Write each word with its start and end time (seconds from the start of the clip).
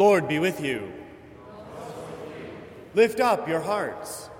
Lord 0.00 0.26
be 0.28 0.38
with 0.38 0.62
you. 0.62 0.90
Lift 2.94 3.20
up 3.20 3.46
your 3.46 3.60
hearts. 3.60 4.30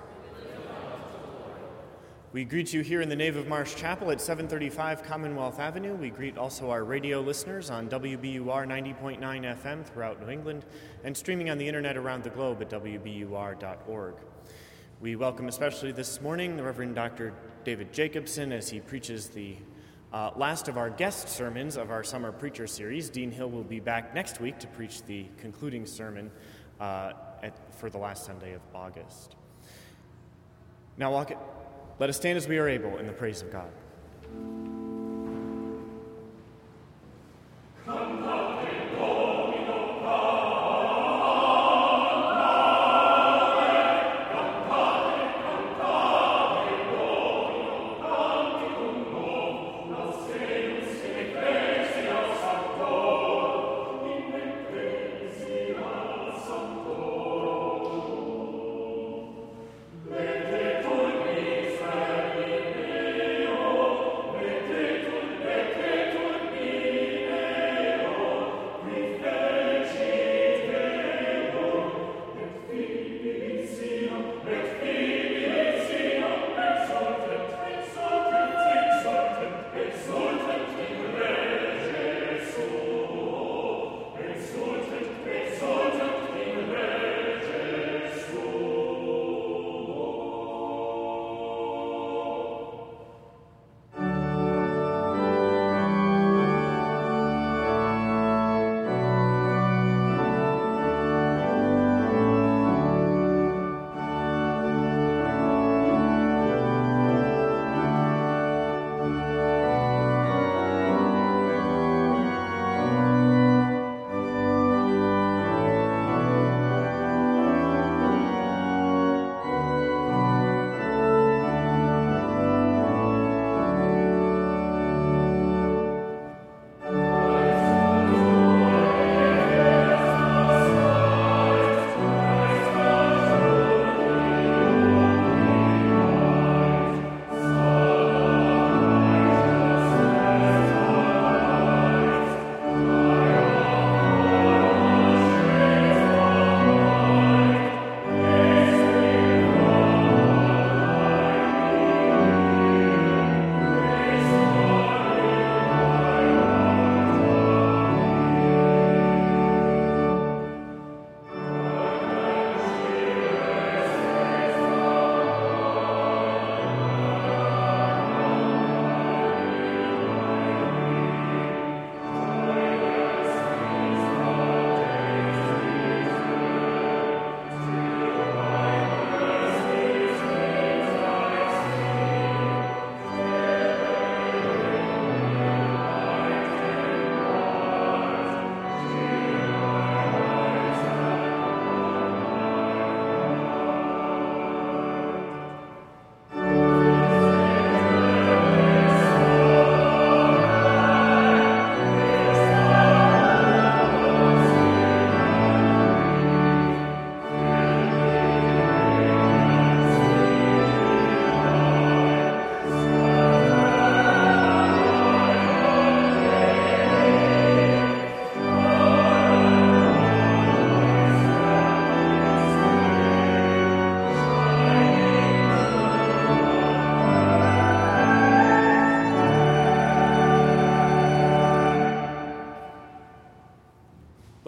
We 2.33 2.45
greet 2.45 2.73
you 2.73 2.81
here 2.81 2.99
in 2.99 3.09
the 3.09 3.15
nave 3.15 3.35
of 3.35 3.47
Marsh 3.47 3.75
Chapel 3.75 4.09
at 4.09 4.19
735 4.19 5.03
Commonwealth 5.03 5.59
Avenue. 5.59 5.93
We 5.93 6.09
greet 6.09 6.35
also 6.35 6.71
our 6.71 6.83
radio 6.83 7.21
listeners 7.21 7.69
on 7.69 7.89
WBUR 7.89 8.41
90.9 8.41 9.19
FM 9.19 9.85
throughout 9.85 10.19
New 10.19 10.31
England 10.31 10.65
and 11.03 11.15
streaming 11.15 11.51
on 11.51 11.59
the 11.59 11.67
internet 11.67 11.95
around 11.95 12.23
the 12.23 12.31
globe 12.31 12.59
at 12.63 12.71
WBUR.org. 12.71 14.15
We 14.99 15.15
welcome 15.15 15.47
especially 15.47 15.91
this 15.91 16.21
morning 16.21 16.57
the 16.57 16.63
Reverend 16.63 16.95
Dr. 16.95 17.33
David 17.65 17.93
Jacobsen 17.93 18.51
as 18.51 18.71
he 18.71 18.79
preaches 18.79 19.27
the 19.27 19.57
uh, 20.13 20.31
last 20.35 20.67
of 20.67 20.77
our 20.77 20.89
guest 20.89 21.29
sermons 21.29 21.77
of 21.77 21.91
our 21.91 22.03
summer 22.03 22.31
preacher 22.31 22.67
series. 22.67 23.09
Dean 23.09 23.31
Hill 23.31 23.49
will 23.49 23.63
be 23.63 23.79
back 23.79 24.13
next 24.13 24.41
week 24.41 24.59
to 24.59 24.67
preach 24.67 25.03
the 25.03 25.25
concluding 25.37 25.85
sermon 25.85 26.31
uh, 26.79 27.13
at, 27.41 27.53
for 27.75 27.89
the 27.89 27.97
last 27.97 28.25
Sunday 28.25 28.53
of 28.53 28.61
August. 28.73 29.35
Now, 30.97 31.11
walk 31.11 31.31
it. 31.31 31.37
let 31.99 32.09
us 32.09 32.17
stand 32.17 32.37
as 32.37 32.47
we 32.47 32.57
are 32.57 32.67
able 32.67 32.97
in 32.97 33.07
the 33.07 33.13
praise 33.13 33.41
of 33.41 33.51
God. 33.51 33.71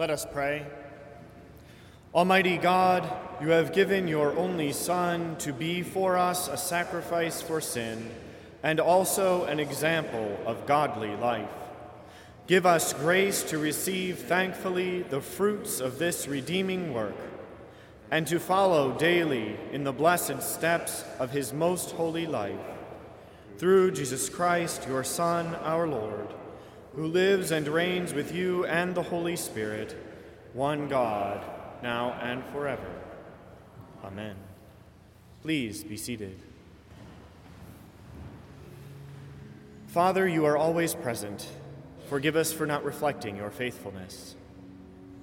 Let 0.04 0.10
us 0.10 0.26
pray. 0.30 0.66
Almighty 2.14 2.58
God, 2.58 3.10
you 3.40 3.48
have 3.48 3.72
given 3.72 4.06
your 4.06 4.36
only 4.36 4.70
Son 4.70 5.34
to 5.36 5.50
be 5.50 5.82
for 5.82 6.18
us 6.18 6.46
a 6.46 6.58
sacrifice 6.58 7.40
for 7.40 7.58
sin 7.58 8.10
and 8.62 8.80
also 8.80 9.44
an 9.44 9.58
example 9.58 10.38
of 10.44 10.66
godly 10.66 11.16
life. 11.16 11.48
Give 12.46 12.66
us 12.66 12.92
grace 12.92 13.44
to 13.44 13.56
receive 13.56 14.18
thankfully 14.18 15.04
the 15.04 15.22
fruits 15.22 15.80
of 15.80 15.98
this 15.98 16.28
redeeming 16.28 16.92
work 16.92 17.16
and 18.10 18.26
to 18.26 18.38
follow 18.38 18.92
daily 18.92 19.56
in 19.72 19.84
the 19.84 19.92
blessed 19.92 20.42
steps 20.42 21.02
of 21.18 21.30
his 21.30 21.54
most 21.54 21.92
holy 21.92 22.26
life. 22.26 22.60
Through 23.56 23.92
Jesus 23.92 24.28
Christ, 24.28 24.86
your 24.86 25.02
Son, 25.02 25.54
our 25.62 25.88
Lord 25.88 26.28
who 26.96 27.06
lives 27.06 27.50
and 27.50 27.66
reigns 27.66 28.14
with 28.14 28.34
you 28.34 28.64
and 28.66 28.94
the 28.94 29.02
Holy 29.02 29.36
Spirit, 29.36 29.96
one 30.52 30.88
God, 30.88 31.44
now 31.82 32.12
and 32.22 32.44
forever. 32.46 32.88
Amen. 34.04 34.36
Please 35.42 35.82
be 35.82 35.96
seated. 35.96 36.40
Father, 39.88 40.26
you 40.26 40.44
are 40.44 40.56
always 40.56 40.94
present. 40.94 41.48
Forgive 42.08 42.36
us 42.36 42.52
for 42.52 42.66
not 42.66 42.84
reflecting 42.84 43.36
your 43.36 43.50
faithfulness. 43.50 44.34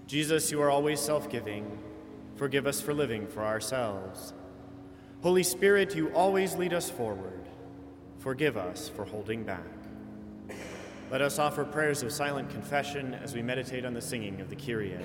Jesus, 0.08 0.52
you 0.52 0.62
are 0.62 0.70
always 0.70 1.00
self 1.00 1.30
giving. 1.30 1.80
Forgive 2.36 2.68
us 2.68 2.82
for 2.82 2.94
living 2.94 3.28
for 3.28 3.44
ourselves. 3.44 4.34
Holy 5.22 5.44
Spirit, 5.44 5.96
you 5.96 6.10
always 6.14 6.56
lead 6.56 6.74
us 6.74 6.90
forward. 6.90 7.48
Forgive 8.20 8.58
us 8.58 8.90
for 8.90 9.06
holding 9.06 9.44
back. 9.44 9.81
Let 11.12 11.22
us 11.22 11.40
offer 11.40 11.66
prayers 11.66 12.04
of 12.04 12.12
silent 12.14 12.50
confession 12.52 13.16
as 13.16 13.36
we 13.36 13.42
meditate 13.42 13.84
on 13.84 13.94
the 13.94 14.00
singing 14.00 14.40
of 14.40 14.50
the 14.50 14.56
Kyrie. 14.56 14.98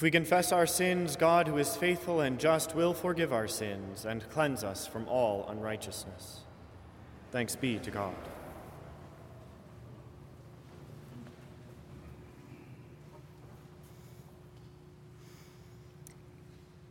If 0.00 0.04
we 0.04 0.10
confess 0.10 0.50
our 0.50 0.66
sins, 0.66 1.14
God, 1.14 1.46
who 1.46 1.58
is 1.58 1.76
faithful 1.76 2.22
and 2.22 2.40
just, 2.40 2.74
will 2.74 2.94
forgive 2.94 3.34
our 3.34 3.46
sins 3.46 4.06
and 4.06 4.26
cleanse 4.30 4.64
us 4.64 4.86
from 4.86 5.06
all 5.06 5.46
unrighteousness. 5.50 6.40
Thanks 7.32 7.54
be 7.54 7.78
to 7.80 7.90
God. 7.90 8.14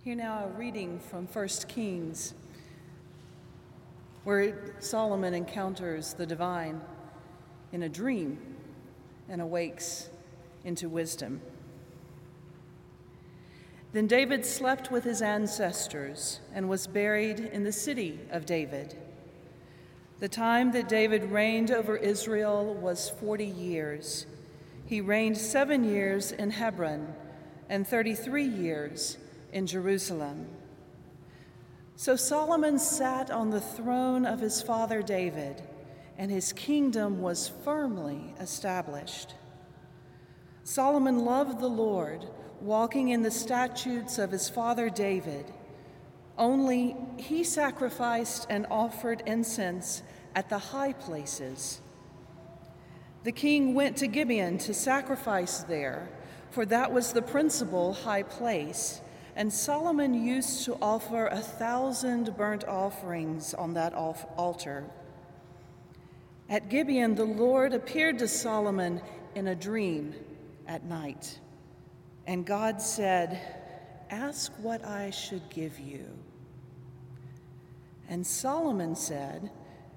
Here 0.04 0.14
now 0.14 0.44
a 0.46 0.48
reading 0.56 1.00
from 1.00 1.26
1 1.26 1.48
Kings, 1.68 2.36
where 4.24 4.76
Solomon 4.78 5.34
encounters 5.34 6.14
the 6.14 6.28
divine 6.28 6.80
in 7.72 7.82
a 7.82 7.90
dream 7.90 8.38
and 9.28 9.42
awakes 9.42 10.12
into 10.64 10.88
wisdom. 10.88 11.42
Then 13.92 14.06
David 14.06 14.46
slept 14.46 14.92
with 14.92 15.04
his 15.04 15.22
ancestors 15.22 16.40
and 16.54 16.70
was 16.70 16.86
buried 16.86 17.40
in 17.40 17.64
the 17.64 17.72
city 17.72 18.20
of 18.32 18.46
David. 18.46 18.96
The 20.20 20.30
time 20.30 20.72
that 20.74 20.90
David 20.90 21.32
reigned 21.32 21.72
over 21.72 21.96
Israel 21.96 22.76
was 22.76 23.10
40 23.10 23.46
years. 23.46 24.26
He 24.86 25.02
reigned 25.02 25.38
seven 25.38 25.84
years 25.84 26.32
in 26.32 26.52
Hebron 26.52 27.14
and 27.70 27.88
33 27.88 28.44
years 28.44 29.18
in 29.54 29.66
Jerusalem. 29.66 30.48
So 31.96 32.16
Solomon 32.16 32.80
sat 32.80 33.32
on 33.32 33.50
the 33.50 33.62
throne 33.62 34.26
of 34.26 34.40
his 34.40 34.62
father 34.62 35.02
David, 35.02 35.64
and 36.18 36.30
his 36.30 36.54
kingdom 36.54 37.22
was 37.22 37.52
firmly 37.64 38.34
established. 38.40 39.34
Solomon 40.64 41.26
loved 41.26 41.60
the 41.60 41.68
Lord 41.68 42.26
walking 42.62 43.10
in 43.10 43.22
the 43.22 43.32
statutes 43.32 44.18
of 44.18 44.32
his 44.32 44.50
father 44.50 44.90
David. 44.90 45.46
Only 46.38 46.96
he 47.18 47.44
sacrificed 47.44 48.48
and 48.50 48.66
offered 48.70 49.24
incense 49.26 50.04
at 50.36 50.50
the 50.50 50.58
high 50.58 50.94
places. 50.94 51.82
The 53.24 53.32
king 53.32 53.74
went 53.74 53.98
to 53.98 54.08
Gibeon 54.08 54.58
to 54.60 54.74
sacrifice 54.74 55.60
there, 55.60 56.10
for 56.52 56.66
that 56.66 56.94
was 56.94 57.12
the 57.12 57.22
principal 57.22 57.94
high 57.94 58.24
place, 58.24 59.02
and 59.36 59.52
Solomon 59.52 60.14
used 60.14 60.66
to 60.66 60.78
offer 60.82 61.28
a 61.28 61.40
thousand 61.40 62.36
burnt 62.38 62.66
offerings 62.66 63.54
on 63.54 63.74
that 63.74 63.94
altar. 63.94 64.86
At 66.50 66.70
Gibeon, 66.70 67.16
the 67.16 67.26
Lord 67.26 67.74
appeared 67.74 68.20
to 68.20 68.28
Solomon 68.28 69.02
in 69.36 69.48
a 69.48 69.56
dream 69.56 70.16
at 70.68 70.84
night. 70.86 71.40
And 72.30 72.46
God 72.46 72.80
said, 72.80 73.42
Ask 74.12 74.52
what 74.62 74.86
I 74.86 75.10
should 75.10 75.50
give 75.50 75.80
you. 75.80 76.06
And 78.08 78.26
Solomon 78.26 78.96
said, 78.96 79.50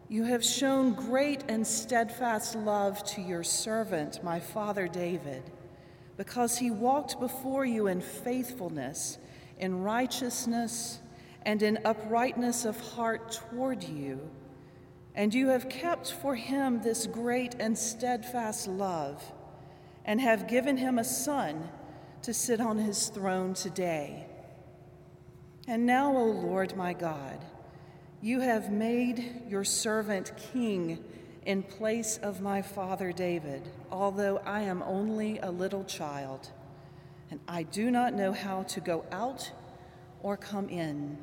You 0.09 0.25
have 0.25 0.43
shown 0.43 0.95
great 0.95 1.45
and 1.51 1.67
steadfast 1.67 2.55
love 2.55 3.05
to 3.05 3.21
your 3.21 3.45
servant, 3.45 4.25
my 4.25 4.41
father 4.41 4.89
David, 4.89 5.43
because 6.17 6.57
he 6.57 6.71
walked 6.71 7.21
before 7.21 7.67
you 7.67 7.89
in 7.89 8.01
faithfulness, 8.01 9.19
in 9.59 9.83
righteousness, 9.83 11.01
and 11.43 11.63
in 11.63 11.81
uprightness 11.85 12.65
of 12.65 12.81
heart 12.81 13.33
toward 13.51 13.85
you. 13.85 14.19
And 15.15 15.35
you 15.35 15.49
have 15.49 15.69
kept 15.69 16.11
for 16.11 16.35
him 16.35 16.81
this 16.81 17.07
great 17.07 17.57
and 17.61 17.77
steadfast 17.77 18.69
love, 18.69 19.23
and 20.07 20.19
have 20.19 20.49
given 20.49 20.79
him 20.79 20.99
a 20.99 21.05
son 21.05 21.69
to 22.23 22.33
sit 22.33 22.61
on 22.61 22.79
his 22.79 23.09
throne 23.09 23.53
today. 23.53 24.27
And 25.67 25.87
now, 25.87 26.17
O 26.17 26.25
Lord 26.25 26.77
my 26.77 26.93
God, 26.93 27.45
you 28.21 28.41
have 28.41 28.71
made 28.71 29.43
your 29.49 29.65
servant 29.65 30.33
king 30.53 31.03
in 31.45 31.65
place 31.65 32.19
of 32.19 32.41
my 32.41 32.63
father 32.63 33.11
David, 33.11 33.69
although 33.91 34.39
I 34.39 34.63
am 34.63 34.83
only 34.83 35.39
a 35.41 35.51
little 35.51 35.85
child, 35.85 36.51
and 37.31 37.41
I 37.49 37.65
do 37.65 37.91
not 37.91 38.15
know 38.15 38.33
how 38.33 38.63
to 38.65 38.81
go 38.81 39.05
out 39.11 39.51
or 40.23 40.37
come 40.37 40.69
in. 40.69 41.19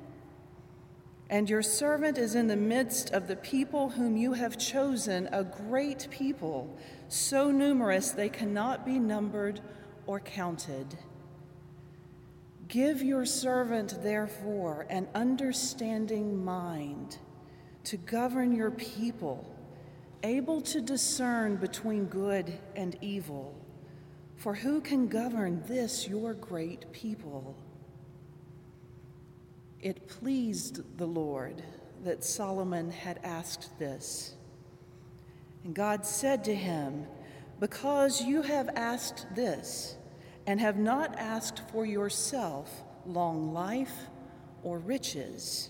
And 1.29 1.49
your 1.49 1.61
servant 1.61 2.17
is 2.17 2.35
in 2.35 2.47
the 2.47 2.57
midst 2.57 3.11
of 3.11 3.27
the 3.27 3.35
people 3.35 3.91
whom 3.91 4.17
you 4.17 4.33
have 4.33 4.57
chosen, 4.57 5.29
a 5.31 5.43
great 5.43 6.07
people, 6.09 6.75
so 7.07 7.51
numerous 7.51 8.11
they 8.11 8.29
cannot 8.29 8.85
be 8.85 8.99
numbered 8.99 9.61
or 10.09 10.19
counted. 10.19 10.97
Give 12.67 12.99
your 13.03 13.27
servant, 13.27 14.01
therefore, 14.01 14.87
an 14.89 15.07
understanding 15.13 16.43
mind 16.43 17.19
to 17.83 17.97
govern 17.97 18.51
your 18.55 18.71
people, 18.71 19.55
able 20.23 20.61
to 20.61 20.81
discern 20.81 21.57
between 21.57 22.05
good 22.05 22.51
and 22.75 22.97
evil. 23.01 23.53
For 24.35 24.55
who 24.55 24.81
can 24.81 25.09
govern 25.09 25.61
this, 25.67 26.07
your 26.07 26.33
great 26.33 26.91
people? 26.91 27.55
It 29.79 30.07
pleased 30.07 30.97
the 30.97 31.05
Lord 31.05 31.61
that 32.03 32.23
Solomon 32.23 32.89
had 32.89 33.19
asked 33.23 33.77
this. 33.77 34.33
And 35.63 35.75
God 35.75 36.03
said 36.03 36.43
to 36.45 36.55
him, 36.55 37.05
Because 37.59 38.23
you 38.23 38.41
have 38.41 38.69
asked 38.69 39.27
this, 39.35 39.97
and 40.47 40.59
have 40.59 40.77
not 40.77 41.17
asked 41.17 41.61
for 41.71 41.85
yourself 41.85 42.83
long 43.05 43.53
life 43.53 44.07
or 44.63 44.79
riches, 44.79 45.69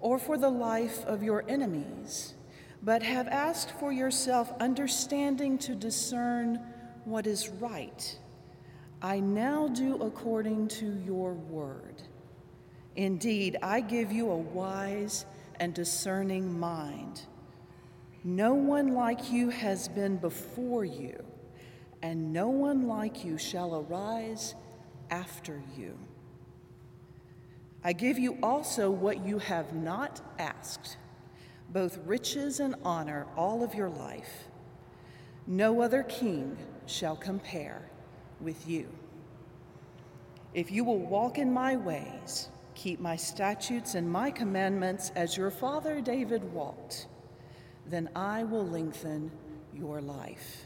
or 0.00 0.18
for 0.18 0.36
the 0.36 0.48
life 0.48 1.04
of 1.04 1.22
your 1.22 1.44
enemies, 1.48 2.34
but 2.82 3.02
have 3.02 3.28
asked 3.28 3.72
for 3.78 3.92
yourself 3.92 4.52
understanding 4.60 5.58
to 5.58 5.74
discern 5.74 6.60
what 7.04 7.26
is 7.26 7.48
right. 7.48 8.18
I 9.02 9.20
now 9.20 9.68
do 9.68 9.96
according 10.02 10.68
to 10.68 11.00
your 11.04 11.34
word. 11.34 12.02
Indeed, 12.96 13.58
I 13.62 13.80
give 13.80 14.10
you 14.10 14.30
a 14.30 14.36
wise 14.36 15.26
and 15.60 15.74
discerning 15.74 16.58
mind. 16.58 17.22
No 18.24 18.54
one 18.54 18.92
like 18.92 19.30
you 19.30 19.50
has 19.50 19.88
been 19.88 20.16
before 20.16 20.84
you, 20.84 21.25
and 22.06 22.32
no 22.32 22.48
one 22.48 22.86
like 22.86 23.24
you 23.24 23.36
shall 23.36 23.74
arise 23.74 24.54
after 25.10 25.60
you. 25.76 25.98
I 27.82 27.92
give 27.94 28.16
you 28.16 28.38
also 28.44 28.92
what 28.92 29.26
you 29.26 29.40
have 29.40 29.74
not 29.74 30.20
asked, 30.38 30.98
both 31.68 31.98
riches 32.06 32.60
and 32.60 32.76
honor 32.84 33.26
all 33.36 33.64
of 33.64 33.74
your 33.74 33.88
life. 33.88 34.44
No 35.48 35.80
other 35.82 36.04
king 36.04 36.56
shall 36.86 37.16
compare 37.16 37.90
with 38.40 38.68
you. 38.68 38.86
If 40.54 40.70
you 40.70 40.84
will 40.84 41.00
walk 41.00 41.38
in 41.38 41.52
my 41.52 41.74
ways, 41.74 42.50
keep 42.76 43.00
my 43.00 43.16
statutes 43.16 43.96
and 43.96 44.08
my 44.08 44.30
commandments 44.30 45.10
as 45.16 45.36
your 45.36 45.50
father 45.50 46.00
David 46.00 46.44
walked, 46.52 47.08
then 47.84 48.08
I 48.14 48.44
will 48.44 48.64
lengthen 48.64 49.32
your 49.74 50.00
life. 50.00 50.65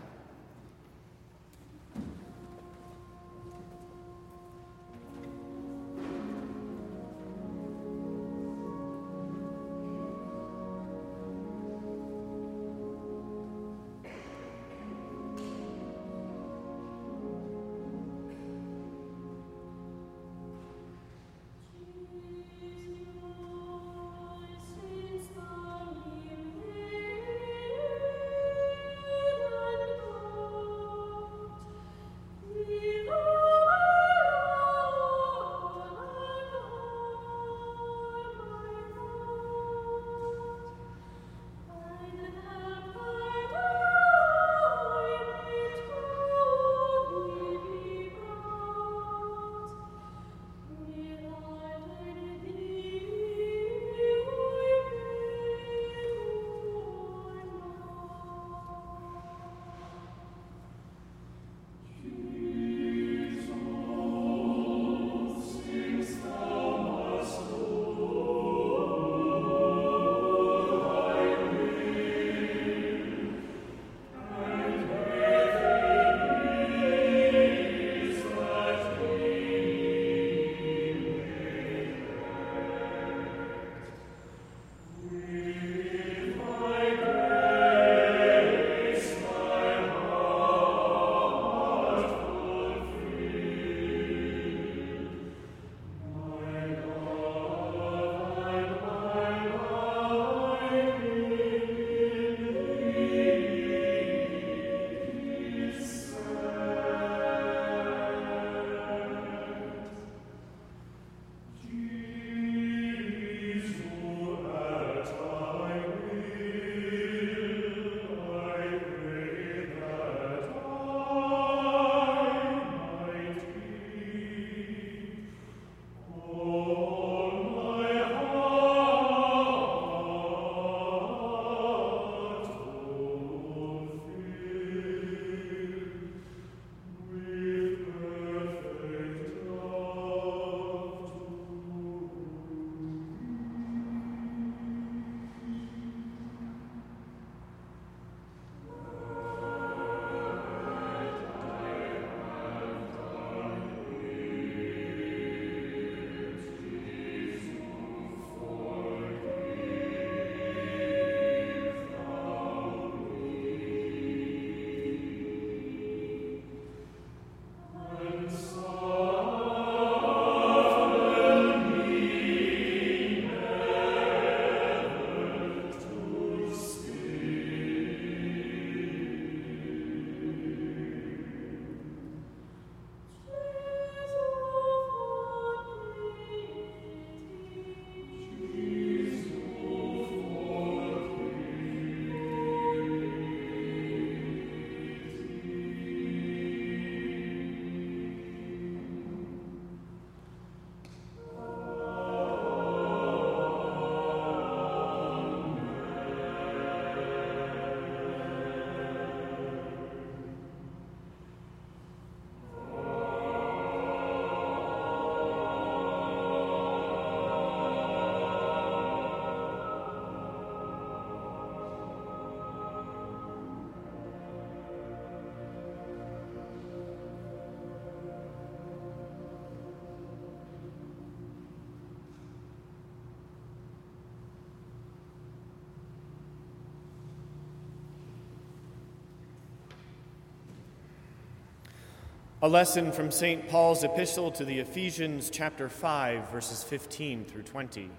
A 242.43 242.49
lesson 242.49 242.91
from 242.91 243.11
St. 243.11 243.47
Paul's 243.49 243.83
epistle 243.83 244.31
to 244.31 244.43
the 244.43 244.57
Ephesians, 244.57 245.29
chapter 245.29 245.69
5, 245.69 246.31
verses 246.31 246.63
15 246.63 247.23
through 247.23 247.43
20. 247.43 247.91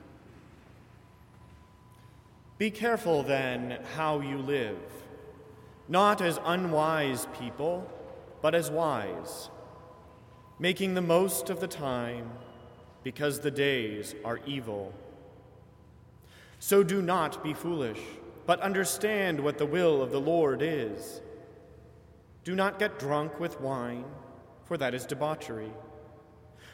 Be 2.59 2.68
careful 2.72 3.22
then 3.22 3.78
how 3.94 4.18
you 4.18 4.38
live, 4.38 4.81
not 5.88 6.20
as 6.20 6.40
unwise 6.44 7.28
people, 7.38 7.88
but 8.40 8.52
as 8.52 8.68
wise, 8.68 9.48
making 10.59 10.94
the 10.94 11.00
most 11.00 11.48
of 11.48 11.61
the 11.61 11.68
time, 11.68 12.28
because 13.05 13.38
the 13.38 13.50
days 13.52 14.16
are 14.24 14.40
evil. 14.44 14.92
So 16.59 16.83
do 16.83 17.00
not 17.00 17.44
be 17.44 17.55
foolish, 17.55 18.00
but 18.44 18.59
understand 18.59 19.38
what 19.38 19.59
the 19.59 19.66
will 19.66 20.02
of 20.02 20.11
the 20.11 20.20
Lord 20.20 20.62
is. 20.62 21.20
Do 22.42 22.57
not 22.57 22.81
get 22.81 22.98
drunk 22.98 23.38
with 23.38 23.61
wine 23.61 24.05
for 24.64 24.77
that 24.77 24.94
is 24.94 25.07
debauchery. 25.07 25.72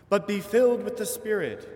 But 0.09 0.27
be 0.27 0.41
filled 0.41 0.85
with 0.85 0.97
the 0.97 1.07
Spirit 1.07 1.69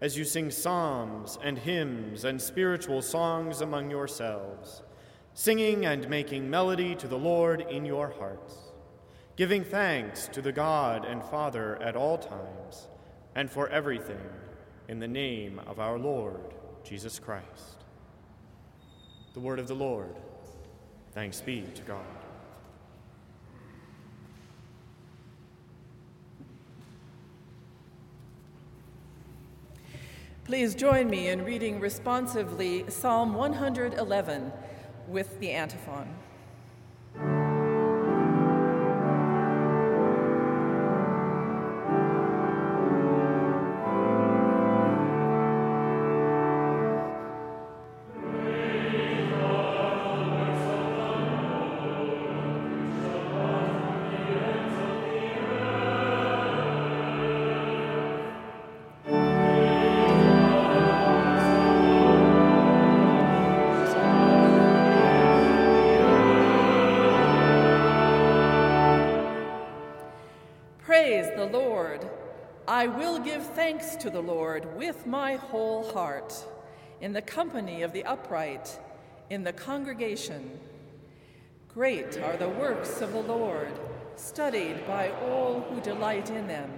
as 0.00 0.16
you 0.16 0.24
sing 0.24 0.50
psalms 0.50 1.38
and 1.42 1.58
hymns 1.58 2.24
and 2.24 2.40
spiritual 2.40 3.02
songs 3.02 3.60
among 3.60 3.90
yourselves, 3.90 4.82
singing 5.34 5.84
and 5.84 6.08
making 6.08 6.48
melody 6.48 6.94
to 6.94 7.06
the 7.06 7.18
Lord 7.18 7.60
in 7.70 7.84
your 7.84 8.08
hearts, 8.18 8.54
giving 9.36 9.62
thanks 9.62 10.28
to 10.28 10.40
the 10.40 10.52
God 10.52 11.04
and 11.04 11.22
Father 11.22 11.80
at 11.82 11.96
all 11.96 12.16
times 12.16 12.88
and 13.34 13.50
for 13.50 13.68
everything 13.68 14.20
in 14.88 14.98
the 14.98 15.08
name 15.08 15.60
of 15.66 15.78
our 15.78 15.98
Lord 15.98 16.54
Jesus 16.82 17.18
Christ. 17.18 17.84
The 19.34 19.40
word 19.40 19.58
of 19.58 19.68
the 19.68 19.74
Lord. 19.74 20.16
Thanks 21.12 21.40
be 21.40 21.62
to 21.74 21.82
God. 21.82 22.19
Please 30.50 30.74
join 30.74 31.08
me 31.08 31.28
in 31.28 31.44
reading 31.44 31.78
responsively 31.78 32.84
Psalm 32.88 33.34
111 33.34 34.52
with 35.06 35.38
the 35.38 35.52
antiphon. 35.52 36.08
I 72.80 72.86
will 72.86 73.18
give 73.18 73.44
thanks 73.44 73.94
to 73.96 74.08
the 74.08 74.22
Lord 74.22 74.74
with 74.74 75.06
my 75.06 75.34
whole 75.34 75.92
heart, 75.92 76.32
in 77.02 77.12
the 77.12 77.20
company 77.20 77.82
of 77.82 77.92
the 77.92 78.06
upright, 78.06 78.80
in 79.28 79.44
the 79.44 79.52
congregation. 79.52 80.58
Great 81.68 82.16
are 82.16 82.38
the 82.38 82.48
works 82.48 83.02
of 83.02 83.12
the 83.12 83.20
Lord, 83.20 83.70
studied 84.16 84.86
by 84.86 85.10
all 85.10 85.60
who 85.60 85.82
delight 85.82 86.30
in 86.30 86.46
them. 86.46 86.70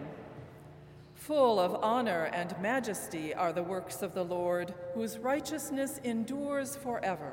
Full 1.15 1.61
of 1.61 1.85
honor 1.85 2.29
and 2.33 2.61
majesty 2.61 3.33
are 3.33 3.53
the 3.53 3.63
works 3.63 4.03
of 4.03 4.13
the 4.13 4.25
Lord, 4.25 4.75
whose 4.95 5.21
righteousness 5.21 6.01
endures 6.03 6.75
forever. 6.75 7.33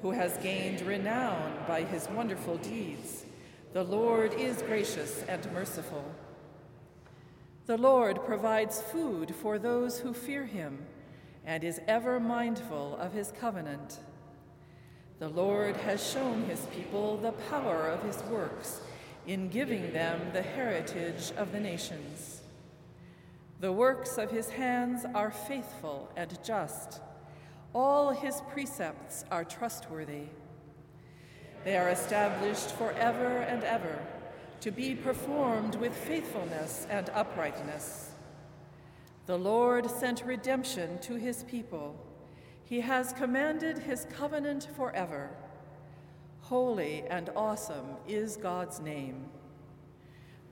Who 0.00 0.12
has 0.12 0.38
gained 0.38 0.80
renown 0.80 1.58
by 1.68 1.82
his 1.82 2.08
wonderful 2.08 2.56
deeds. 2.56 3.26
The 3.74 3.84
Lord 3.84 4.32
is 4.32 4.62
gracious 4.62 5.22
and 5.28 5.52
merciful. 5.52 6.06
The 7.66 7.78
Lord 7.78 8.22
provides 8.26 8.82
food 8.82 9.34
for 9.34 9.58
those 9.58 9.98
who 9.98 10.12
fear 10.12 10.44
him 10.44 10.84
and 11.46 11.64
is 11.64 11.80
ever 11.88 12.20
mindful 12.20 12.96
of 13.00 13.14
his 13.14 13.32
covenant. 13.40 14.00
The 15.18 15.30
Lord 15.30 15.74
has 15.78 16.06
shown 16.06 16.44
his 16.44 16.66
people 16.74 17.16
the 17.16 17.32
power 17.32 17.88
of 17.88 18.02
his 18.02 18.22
works 18.24 18.82
in 19.26 19.48
giving 19.48 19.94
them 19.94 20.20
the 20.34 20.42
heritage 20.42 21.32
of 21.38 21.52
the 21.52 21.60
nations. 21.60 22.42
The 23.60 23.72
works 23.72 24.18
of 24.18 24.30
his 24.30 24.50
hands 24.50 25.06
are 25.14 25.30
faithful 25.30 26.10
and 26.16 26.38
just. 26.44 27.00
All 27.72 28.10
his 28.10 28.42
precepts 28.52 29.24
are 29.30 29.44
trustworthy. 29.44 30.24
They 31.64 31.78
are 31.78 31.88
established 31.88 32.72
forever 32.72 33.38
and 33.38 33.64
ever 33.64 33.98
to 34.64 34.70
be 34.70 34.94
performed 34.94 35.74
with 35.74 35.94
faithfulness 35.94 36.86
and 36.88 37.10
uprightness. 37.10 38.12
The 39.26 39.36
Lord 39.36 39.90
sent 39.90 40.24
redemption 40.24 40.98
to 41.00 41.16
his 41.16 41.42
people. 41.42 41.94
He 42.64 42.80
has 42.80 43.12
commanded 43.12 43.76
his 43.76 44.06
covenant 44.16 44.68
forever. 44.74 45.28
Holy 46.40 47.04
and 47.10 47.28
awesome 47.36 47.98
is 48.08 48.38
God's 48.38 48.80
name. 48.80 49.26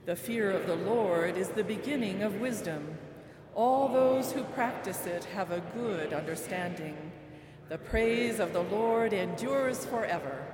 The 0.05 0.15
fear 0.15 0.51
of 0.51 0.67
the 0.67 0.75
Lord 0.75 1.35
is 1.35 1.47
the 1.47 1.63
beginning 1.63 2.21
of 2.21 2.39
wisdom. 2.39 2.95
All 3.55 3.89
those 3.89 4.31
who 4.31 4.43
practice 4.43 5.07
it 5.07 5.23
have 5.23 5.49
a 5.49 5.63
good 5.73 6.13
understanding. 6.13 7.11
The 7.67 7.79
praise 7.79 8.39
of 8.39 8.53
the 8.53 8.61
Lord 8.61 9.11
endures 9.11 9.87
forever. 9.87 10.52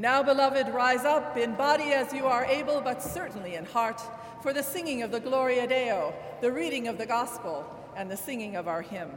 And 0.00 0.04
now, 0.06 0.22
beloved, 0.22 0.72
rise 0.72 1.04
up 1.04 1.36
in 1.36 1.54
body 1.56 1.92
as 1.92 2.10
you 2.14 2.24
are 2.24 2.46
able, 2.46 2.80
but 2.80 3.02
certainly 3.02 3.56
in 3.56 3.66
heart, 3.66 4.00
for 4.42 4.54
the 4.54 4.62
singing 4.62 5.02
of 5.02 5.10
the 5.10 5.20
Gloria 5.20 5.66
Deo, 5.66 6.14
the 6.40 6.50
reading 6.50 6.88
of 6.88 6.96
the 6.96 7.04
Gospel, 7.04 7.66
and 7.94 8.10
the 8.10 8.16
singing 8.16 8.56
of 8.56 8.66
our 8.66 8.80
hymn. 8.80 9.10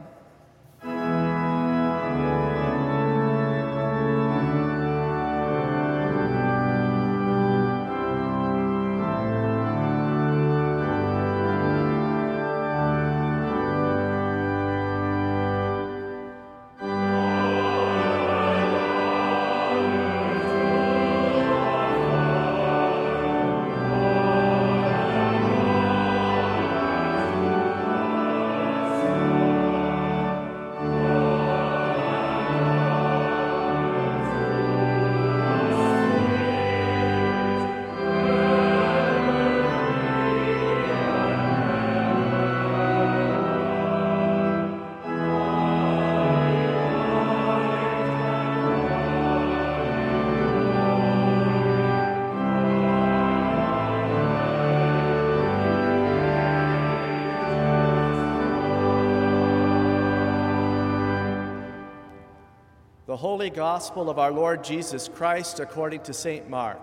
The 63.14 63.18
Holy 63.18 63.48
Gospel 63.48 64.10
of 64.10 64.18
our 64.18 64.32
Lord 64.32 64.64
Jesus 64.64 65.06
Christ 65.06 65.60
according 65.60 66.00
to 66.00 66.12
St. 66.12 66.50
Mark, 66.50 66.82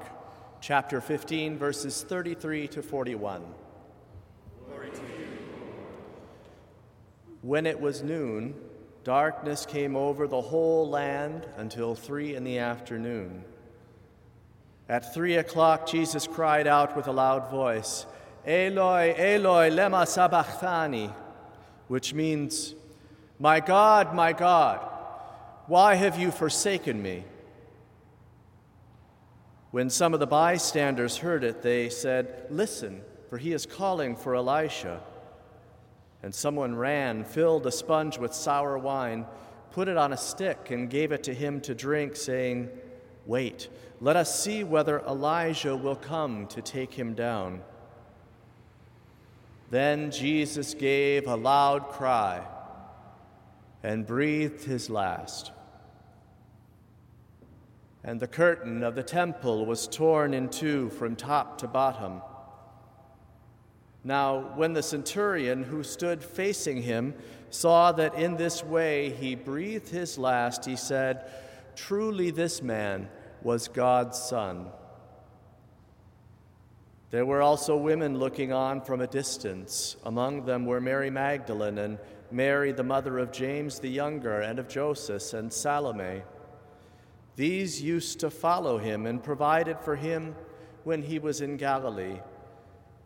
chapter 0.61 1.01
15, 1.01 1.57
verses 1.57 2.03
33 2.03 2.69
to 2.69 2.81
41. 2.81 3.43
When 7.41 7.65
it 7.65 7.81
was 7.81 8.01
noon, 8.01 8.55
darkness 9.03 9.65
came 9.65 9.97
over 9.97 10.25
the 10.25 10.39
whole 10.39 10.89
land 10.89 11.47
until 11.57 11.95
three 11.95 12.33
in 12.33 12.45
the 12.45 12.59
afternoon. 12.59 13.43
At 14.87 15.13
three 15.13 15.35
o'clock, 15.35 15.85
Jesus 15.85 16.27
cried 16.27 16.65
out 16.65 16.95
with 16.95 17.07
a 17.07 17.11
loud 17.11 17.51
voice 17.51 18.05
Eloi, 18.45 19.13
Eloi, 19.17 19.69
lema 19.69 20.07
sabachthani, 20.07 21.09
which 21.89 22.13
means, 22.13 22.73
My 23.37 23.59
God, 23.59 24.15
my 24.15 24.31
God, 24.31 24.90
why 25.67 25.95
have 25.95 26.19
you 26.19 26.31
forsaken 26.31 27.01
me? 27.01 27.23
When 29.71 29.89
some 29.89 30.13
of 30.13 30.19
the 30.19 30.27
bystanders 30.27 31.17
heard 31.17 31.43
it, 31.43 31.61
they 31.61 31.89
said, 31.89 32.47
Listen, 32.49 33.01
for 33.29 33.37
he 33.37 33.53
is 33.53 33.65
calling 33.65 34.15
for 34.15 34.35
Elijah. 34.35 34.99
And 36.23 36.35
someone 36.35 36.75
ran, 36.75 37.23
filled 37.23 37.65
a 37.65 37.71
sponge 37.71 38.17
with 38.17 38.33
sour 38.33 38.77
wine, 38.77 39.25
put 39.71 39.87
it 39.87 39.97
on 39.97 40.13
a 40.13 40.17
stick, 40.17 40.69
and 40.71 40.89
gave 40.89 41.11
it 41.11 41.23
to 41.23 41.33
him 41.33 41.61
to 41.61 41.73
drink, 41.73 42.15
saying, 42.15 42.69
Wait, 43.25 43.69
let 44.01 44.17
us 44.17 44.43
see 44.43 44.63
whether 44.63 44.99
Elijah 45.01 45.75
will 45.75 45.95
come 45.95 46.47
to 46.47 46.61
take 46.61 46.93
him 46.93 47.13
down. 47.13 47.61
Then 49.69 50.11
Jesus 50.11 50.73
gave 50.73 51.27
a 51.27 51.35
loud 51.35 51.87
cry 51.89 52.45
and 53.83 54.05
breathed 54.05 54.63
his 54.63 54.89
last. 54.89 55.51
And 58.03 58.19
the 58.19 58.27
curtain 58.27 58.83
of 58.83 58.95
the 58.95 59.03
temple 59.03 59.65
was 59.65 59.87
torn 59.87 60.33
in 60.33 60.49
two 60.49 60.89
from 60.89 61.15
top 61.15 61.59
to 61.59 61.67
bottom. 61.67 62.21
Now, 64.03 64.53
when 64.55 64.73
the 64.73 64.81
centurion 64.81 65.63
who 65.63 65.83
stood 65.83 66.23
facing 66.23 66.81
him 66.81 67.13
saw 67.51 67.91
that 67.91 68.15
in 68.15 68.37
this 68.37 68.63
way 68.63 69.11
he 69.11 69.35
breathed 69.35 69.89
his 69.89 70.17
last, 70.17 70.65
he 70.65 70.75
said, 70.75 71.29
Truly, 71.75 72.31
this 72.31 72.61
man 72.61 73.07
was 73.43 73.67
God's 73.67 74.17
Son. 74.17 74.67
There 77.11 77.25
were 77.25 77.41
also 77.41 77.75
women 77.75 78.17
looking 78.17 78.53
on 78.53 78.81
from 78.81 79.01
a 79.01 79.07
distance. 79.07 79.97
Among 80.05 80.45
them 80.45 80.65
were 80.65 80.81
Mary 80.81 81.09
Magdalene 81.09 81.77
and 81.77 81.99
Mary, 82.31 82.71
the 82.71 82.83
mother 82.83 83.17
of 83.17 83.31
James 83.31 83.79
the 83.79 83.89
Younger, 83.89 84.41
and 84.41 84.59
of 84.59 84.67
Joseph, 84.67 85.33
and 85.33 85.51
Salome. 85.51 86.23
These 87.35 87.81
used 87.81 88.19
to 88.19 88.29
follow 88.29 88.77
him 88.77 89.05
and 89.05 89.23
provided 89.23 89.79
for 89.79 89.95
him 89.95 90.35
when 90.83 91.01
he 91.01 91.19
was 91.19 91.41
in 91.41 91.57
Galilee. 91.57 92.19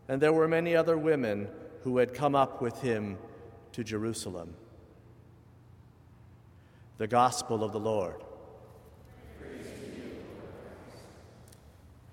And 0.08 0.20
there 0.20 0.32
were 0.32 0.48
many 0.48 0.76
other 0.76 0.96
women 0.96 1.48
who 1.82 1.98
had 1.98 2.14
come 2.14 2.34
up 2.34 2.60
with 2.60 2.80
him 2.80 3.18
to 3.72 3.84
Jerusalem. 3.84 4.54
The 6.98 7.06
Gospel 7.06 7.62
of 7.62 7.72
the 7.72 7.80
Lord. 7.80 8.22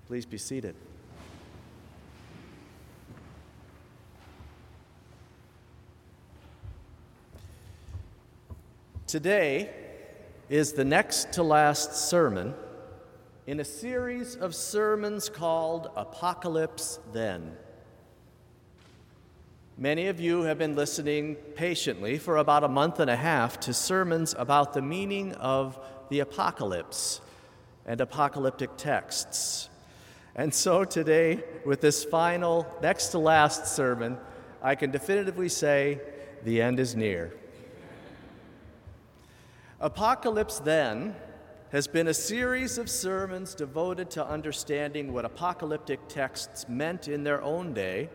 Please 0.06 0.26
be 0.26 0.38
seated. 0.38 0.76
Today 9.06 9.70
is 10.48 10.72
the 10.72 10.84
next 10.84 11.34
to 11.34 11.42
last 11.42 11.94
sermon 11.94 12.54
in 13.46 13.60
a 13.60 13.64
series 13.64 14.34
of 14.34 14.54
sermons 14.54 15.28
called 15.28 15.90
Apocalypse 15.94 16.98
Then. 17.12 17.54
Many 19.76 20.06
of 20.06 20.20
you 20.20 20.42
have 20.42 20.56
been 20.56 20.74
listening 20.74 21.34
patiently 21.54 22.16
for 22.16 22.38
about 22.38 22.64
a 22.64 22.68
month 22.68 22.98
and 22.98 23.10
a 23.10 23.16
half 23.16 23.60
to 23.60 23.74
sermons 23.74 24.34
about 24.38 24.72
the 24.72 24.82
meaning 24.82 25.34
of 25.34 25.78
the 26.08 26.20
apocalypse 26.20 27.20
and 27.84 28.00
apocalyptic 28.00 28.70
texts. 28.78 29.68
And 30.34 30.52
so 30.52 30.82
today, 30.82 31.44
with 31.66 31.82
this 31.82 32.04
final, 32.04 32.66
next 32.80 33.08
to 33.08 33.18
last 33.18 33.66
sermon, 33.66 34.16
I 34.62 34.74
can 34.74 34.90
definitively 34.90 35.50
say 35.50 36.00
the 36.42 36.62
end 36.62 36.80
is 36.80 36.96
near. 36.96 37.34
Apocalypse 39.84 40.60
Then 40.60 41.14
has 41.70 41.86
been 41.86 42.08
a 42.08 42.14
series 42.14 42.78
of 42.78 42.88
sermons 42.88 43.54
devoted 43.54 44.08
to 44.12 44.26
understanding 44.26 45.12
what 45.12 45.26
apocalyptic 45.26 46.00
texts 46.08 46.66
meant 46.70 47.06
in 47.06 47.22
their 47.22 47.42
own 47.42 47.74
day 47.74 48.08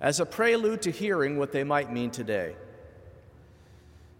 as 0.00 0.20
a 0.20 0.24
prelude 0.24 0.80
to 0.82 0.92
hearing 0.92 1.36
what 1.36 1.50
they 1.50 1.64
might 1.64 1.92
mean 1.92 2.12
today. 2.12 2.54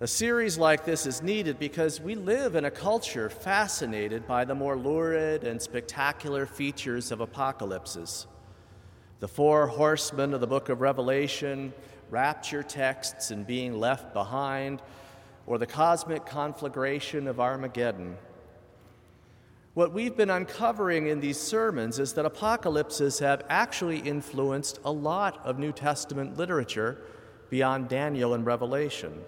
A 0.01 0.09
series 0.09 0.59
like 0.59 0.85
this 0.85 1.07
is 1.07 1.23
needed 1.23 1.61
because 1.61 2.01
we 2.01 2.17
live 2.17 2.57
in 2.57 2.65
a 2.65 2.73
culture 2.73 3.31
fascinated 3.31 4.27
by 4.27 4.45
the 4.45 4.57
more 4.57 4.77
lurid 4.77 5.45
and 5.45 5.63
spectacular 5.63 6.45
features 6.45 7.13
of 7.13 7.21
apocalypses. 7.21 8.27
The 9.21 9.29
four 9.29 9.69
horsemen 9.69 10.35
of 10.35 10.41
the 10.41 10.49
book 10.49 10.71
of 10.71 10.81
Revelation, 10.81 11.73
rapture 12.11 12.65
texts 12.65 13.31
and 13.31 13.47
being 13.47 13.79
left 13.79 14.13
behind, 14.13 14.83
or 15.49 15.59
the 15.59 15.67
cosmic 15.67 16.25
conflagration 16.25 17.27
of 17.27 17.41
Armageddon. 17.41 18.17
What 19.75 19.93
we've 19.93 20.17
been 20.17 20.31
uncovering 20.31 21.09
in 21.09 21.19
these 21.19 21.39
sermons 21.41 21.99
is 21.99 22.13
that 22.13 22.25
apocalypses 22.25 23.19
have 23.19 23.43
actually 23.49 23.99
influenced 23.99 24.79
a 24.85 24.93
lot 24.93 25.45
of 25.45 25.59
New 25.59 25.73
Testament 25.73 26.37
literature 26.37 27.03
beyond 27.51 27.89
Daniel 27.89 28.35
and 28.35 28.47
Revelation 28.47 29.25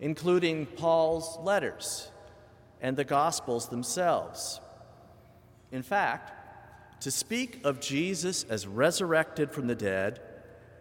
including 0.00 0.66
Paul's 0.66 1.38
letters 1.42 2.10
and 2.80 2.96
the 2.96 3.04
Gospels 3.04 3.68
themselves. 3.68 4.60
In 5.72 5.82
fact, 5.82 6.32
to 7.02 7.10
speak 7.10 7.60
of 7.64 7.80
Jesus 7.80 8.44
as 8.44 8.66
resurrected 8.66 9.50
from 9.50 9.66
the 9.66 9.74
dead 9.74 10.20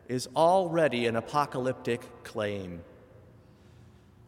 is 0.08 0.28
already 0.36 1.06
an 1.06 1.16
apocalyptic 1.16 2.24
claim. 2.24 2.82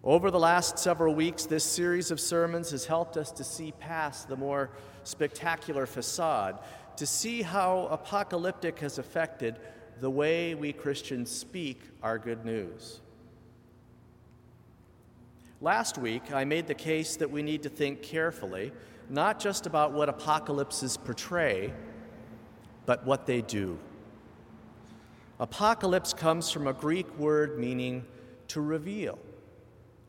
Over 0.04 0.32
the 0.32 0.40
last 0.40 0.80
several 0.80 1.14
weeks, 1.14 1.46
this 1.46 1.66
series 1.66 2.10
of 2.10 2.22
sermons 2.22 2.72
has 2.72 2.86
helped 2.86 3.18
us 3.18 3.32
to 3.34 3.44
see 3.44 3.74
past 3.74 4.30
the 4.30 4.38
more 4.38 4.70
spectacular 5.04 5.86
facade, 5.86 6.60
to 6.96 7.06
see 7.06 7.42
how 7.42 7.88
apocalyptic 7.92 8.80
has 8.80 8.98
affected 8.98 9.58
the 10.00 10.10
way 10.10 10.56
we 10.56 10.72
Christians 10.72 11.30
speak 11.30 11.82
our 12.02 12.18
good 12.18 12.46
news. 12.46 13.02
Last 15.60 15.98
week, 15.98 16.32
I 16.32 16.46
made 16.46 16.68
the 16.68 16.74
case 16.74 17.18
that 17.18 17.30
we 17.30 17.44
need 17.44 17.64
to 17.64 17.70
think 17.70 18.02
carefully, 18.02 18.72
not 19.10 19.38
just 19.38 19.66
about 19.66 19.92
what 19.92 20.08
apocalypses 20.08 20.96
portray, 20.96 21.74
but 22.86 23.06
what 23.06 23.26
they 23.26 23.42
do. 23.42 23.78
Apocalypse 25.42 26.14
comes 26.14 26.50
from 26.50 26.68
a 26.68 26.74
Greek 26.74 27.18
word 27.18 27.60
meaning 27.60 28.06
to 28.48 28.62
reveal, 28.62 29.20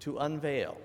to 0.00 0.18
unveil. 0.18 0.76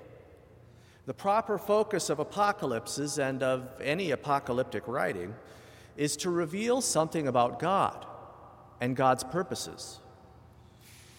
The 1.06 1.14
proper 1.14 1.58
focus 1.58 2.10
of 2.10 2.20
apocalypses 2.20 3.20
and 3.20 3.44
of 3.44 3.72
any 3.82 4.12
apocalyptic 4.12 4.88
writing 4.88 5.36
is 5.98 6.18
to 6.18 6.30
reveal 6.30 6.82
something 6.82 7.28
about 7.28 7.60
God 7.60 8.06
and 8.82 8.96
God's 8.96 9.24
purposes. 9.24 10.00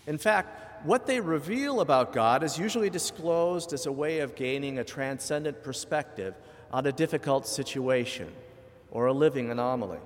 In 0.06 0.18
fact, 0.18 0.84
what 0.84 1.06
they 1.06 1.20
reveal 1.20 1.80
about 1.80 2.12
God 2.12 2.42
is 2.42 2.58
usually 2.58 2.90
disclosed 2.90 3.72
as 3.72 3.86
a 3.86 3.92
way 3.92 4.20
of 4.20 4.34
gaining 4.34 4.78
a 4.78 4.84
transcendent 4.84 5.62
perspective 5.62 6.34
on 6.72 6.86
a 6.86 6.92
difficult 6.92 7.46
situation 7.46 8.30
or 8.90 9.06
a 9.06 9.12
living 9.12 9.50
anomaly. 9.50 9.98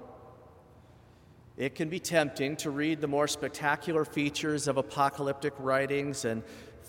It 1.57 1.75
can 1.75 1.89
be 1.89 2.01
tempting 2.01 2.57
to 2.57 2.71
read 2.71 3.01
the 3.01 3.07
more 3.07 3.29
spectacular 3.29 4.05
features 4.05 4.69
of 4.69 4.79
apocalyptic 4.79 5.53
writings 5.59 6.25
and 6.25 6.43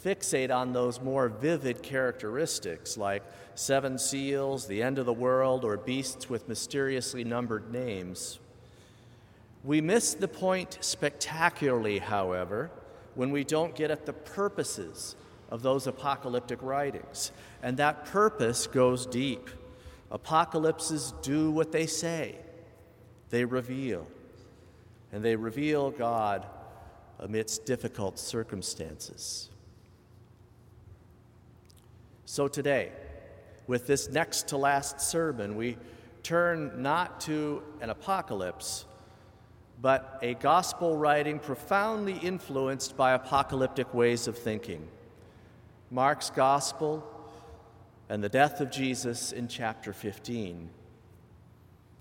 fixate 0.03 0.53
on 0.53 0.73
those 0.73 1.01
more 1.01 1.29
vivid 1.29 1.83
characteristics 1.83 2.97
like 2.97 3.23
seven 3.55 3.97
seals, 3.97 4.67
the 4.67 4.81
end 4.81 4.97
of 4.97 5.05
the 5.05 5.13
world, 5.13 5.63
or 5.63 5.77
beasts 5.77 6.29
with 6.29 6.47
mysteriously 6.47 7.23
numbered 7.23 7.71
names. 7.71 8.39
We 9.63 9.81
miss 9.81 10.13
the 10.13 10.27
point 10.27 10.77
spectacularly, 10.81 11.99
however, 11.99 12.71
when 13.13 13.31
we 13.31 13.43
don't 13.43 13.75
get 13.75 13.91
at 13.91 14.05
the 14.05 14.13
purposes 14.13 15.15
of 15.49 15.61
those 15.61 15.85
apocalyptic 15.85 16.63
writings. 16.63 17.31
And 17.61 17.77
that 17.77 18.05
purpose 18.05 18.65
goes 18.65 19.05
deep. 19.05 19.49
Apocalypses 20.09 21.13
do 21.21 21.51
what 21.51 21.71
they 21.71 21.85
say, 21.85 22.37
they 23.29 23.45
reveal. 23.45 24.07
And 25.13 25.23
they 25.23 25.35
reveal 25.35 25.91
God 25.91 26.47
amidst 27.19 27.65
difficult 27.65 28.17
circumstances. 28.17 29.50
So 32.31 32.47
today, 32.47 32.93
with 33.67 33.87
this 33.87 34.09
next 34.09 34.47
to 34.47 34.57
last 34.57 35.01
sermon, 35.01 35.57
we 35.57 35.77
turn 36.23 36.81
not 36.81 37.19
to 37.21 37.61
an 37.81 37.89
apocalypse 37.89 38.85
but 39.81 40.17
a 40.21 40.35
gospel 40.35 40.95
writing 40.95 41.39
profoundly 41.39 42.13
influenced 42.13 42.95
by 42.95 43.11
apocalyptic 43.11 43.93
ways 43.93 44.29
of 44.29 44.37
thinking. 44.37 44.87
Mark's 45.89 46.29
gospel 46.29 47.03
and 48.07 48.23
the 48.23 48.29
death 48.29 48.61
of 48.61 48.71
Jesus 48.71 49.33
in 49.33 49.49
chapter 49.49 49.91
15. 49.91 50.69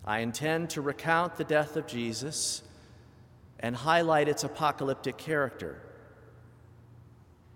I 0.04 0.20
intend 0.20 0.70
to 0.70 0.80
recount 0.80 1.38
the 1.38 1.44
death 1.44 1.76
of 1.76 1.88
Jesus 1.88 2.62
and 3.58 3.74
highlight 3.74 4.28
its 4.28 4.44
apocalyptic 4.44 5.18
character. 5.18 5.82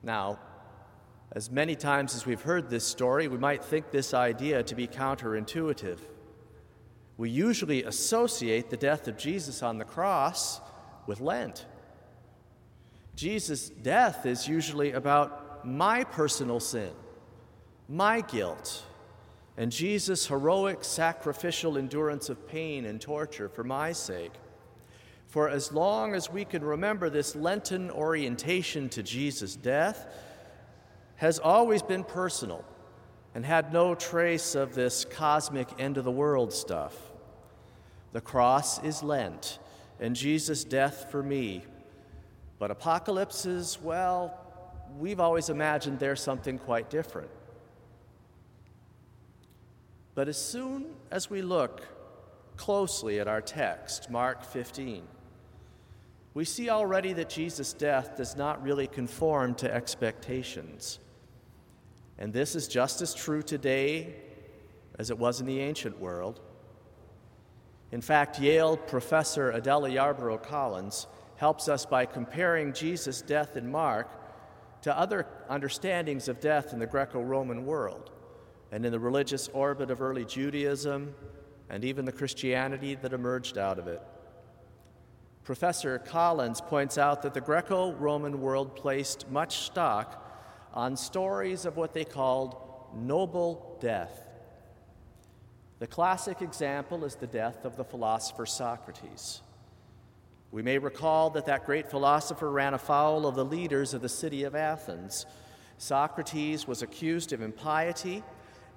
Now, 0.03 0.41
as 1.35 1.51
many 1.51 1.75
times 1.75 2.15
as 2.15 2.25
we've 2.25 2.43
heard 2.43 2.71
this 2.71 2.85
story, 2.85 3.27
we 3.27 3.39
might 3.39 3.65
think 3.65 3.91
this 3.91 4.15
idea 4.15 4.63
to 4.63 4.75
be 4.75 4.87
counterintuitive. 4.87 5.99
We 7.17 7.29
usually 7.29 7.83
associate 7.83 8.71
the 8.71 8.77
death 8.77 9.09
of 9.09 9.19
Jesus 9.19 9.63
on 9.63 9.79
the 9.79 9.85
cross 9.85 10.61
with 11.07 11.21
Lent. 11.21 11.67
Jesus' 13.17 13.69
death 13.69 14.27
is 14.27 14.49
usually 14.49 14.93
about 14.93 15.67
my 15.67 16.05
personal 16.05 16.61
sin, 16.61 16.91
my 17.89 18.21
guilt, 18.21 18.85
and 19.57 19.71
Jesus' 19.71 20.27
heroic 20.27 20.85
sacrificial 20.85 21.79
endurance 21.79 22.29
of 22.29 22.47
pain 22.49 22.85
and 22.85 23.01
torture 23.01 23.49
for 23.49 23.65
my 23.65 23.93
sake. 23.93 24.33
For 25.27 25.49
as 25.49 25.73
long 25.73 26.15
as 26.15 26.31
we 26.31 26.45
can 26.45 26.65
remember 26.65 27.11
this 27.11 27.35
Lenten 27.35 27.91
orientation 27.91 28.89
to 28.91 29.03
Jesus' 29.03 29.57
death, 29.57 30.07
has 31.17 31.39
always 31.39 31.83
been 31.83 32.05
personal 32.05 32.65
and 33.35 33.45
had 33.45 33.73
no 33.73 33.95
trace 33.95 34.55
of 34.55 34.75
this 34.75 35.05
cosmic 35.05 35.69
end 35.79 35.99
of 35.99 36.05
the 36.05 36.11
world 36.11 36.53
stuff. 36.53 36.97
The 38.13 38.21
cross 38.21 38.83
is 38.83 39.03
Lent, 39.03 39.59
and 39.99 40.15
Jesus' 40.15 40.65
death 40.65 41.11
for 41.11 41.23
me. 41.23 41.65
But 42.59 42.71
apocalypses, 42.71 43.79
well, 43.83 44.39
we've 44.99 45.21
always 45.21 45.49
imagined 45.49 45.99
they're 45.99 46.15
something 46.15 46.59
quite 46.59 46.91
different. 46.91 47.31
But 50.15 50.29
as 50.29 50.41
soon 50.41 50.95
as 51.11 51.29
we 51.29 51.43
look 51.43 51.83
closely 52.57 53.19
at 53.19 53.27
our 53.27 53.41
text, 53.41 54.11
Mark 54.11 54.45
15, 54.45 55.03
we 56.35 56.45
see 56.45 56.71
already 56.71 57.13
that 57.15 57.29
Jesus' 57.29 57.73
death 57.73 58.17
does 58.17 58.37
not 58.37 58.63
really 58.63 58.87
conform 58.87 59.55
to 59.57 59.73
expectations. 59.73 61.01
And 62.19 62.33
this 62.33 62.55
is 62.55 62.69
just 62.69 63.03
as 63.03 63.15
true 63.15 63.43
today 63.43 64.15
as 64.99 65.11
it 65.11 65.19
was 65.19 65.41
in 65.41 65.47
the 65.47 65.61
ancient 65.61 65.99
world. 65.99 66.41
In 67.91 68.01
fact, 68.01 68.41
Yale 68.41 68.77
professor 68.77 69.51
Adela 69.51 69.91
Yarbro 69.91 70.43
Collins 70.43 71.07
helps 71.37 71.69
us 71.69 71.85
by 71.85 72.07
comparing 72.07 72.73
Jesus' 72.73 73.23
death 73.23 73.57
in 73.57 73.71
Mark 73.71 74.09
to 74.83 74.97
other 74.97 75.27
understandings 75.49 76.29
of 76.29 76.41
death 76.41 76.73
in 76.73 76.79
the 76.79 76.87
Greco 76.87 77.21
Roman 77.21 77.67
world 77.67 78.11
and 78.71 78.85
in 78.85 78.93
the 78.93 78.99
religious 78.99 79.49
orbit 79.49 79.91
of 79.91 80.01
early 80.01 80.25
Judaism 80.25 81.15
and 81.71 81.85
even 81.85 82.05
the 82.05 82.13
Christianity 82.13 82.95
that 82.97 83.13
emerged 83.13 83.59
out 83.59 83.79
of 83.79 83.89
it. 83.89 84.03
Professor 85.43 85.99
Collins 85.99 86.61
points 86.61 86.97
out 86.97 87.23
that 87.23 87.35
the 87.35 87.41
Greco 87.41 87.93
Roman 87.93 88.41
world 88.41 88.77
placed 88.77 89.31
much 89.31 89.59
stock 89.59 90.24
on 90.75 90.97
stories 90.97 91.65
of 91.65 91.77
what 91.77 91.95
they 91.95 92.05
called 92.05 92.57
noble 92.95 93.79
death. 93.81 94.27
The 95.79 95.87
classic 95.87 96.43
example 96.43 97.05
is 97.05 97.15
the 97.15 97.27
death 97.27 97.65
of 97.65 97.77
the 97.77 97.85
philosopher 97.85 98.45
Socrates. 98.45 99.41
We 100.51 100.63
may 100.63 100.79
recall 100.79 101.31
that 101.31 101.47
that 101.47 101.67
great 101.67 101.91
philosopher 101.91 102.51
ran 102.51 102.75
afoul 102.75 103.27
of 103.27 103.35
the 103.35 103.45
leaders 103.45 103.95
of 103.95 104.03
the 104.03 104.09
city 104.09 104.45
of 104.45 104.55
Athens. 104.55 105.27
Socrates 105.79 106.67
was 106.67 106.83
accused 106.83 107.33
of 107.33 107.43
impiety 107.43 108.23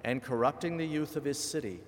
and 0.04 0.22
corrupting 0.22 0.76
the 0.76 0.86
youth 0.86 1.16
of 1.16 1.24
his 1.24 1.38
city. 1.38 1.80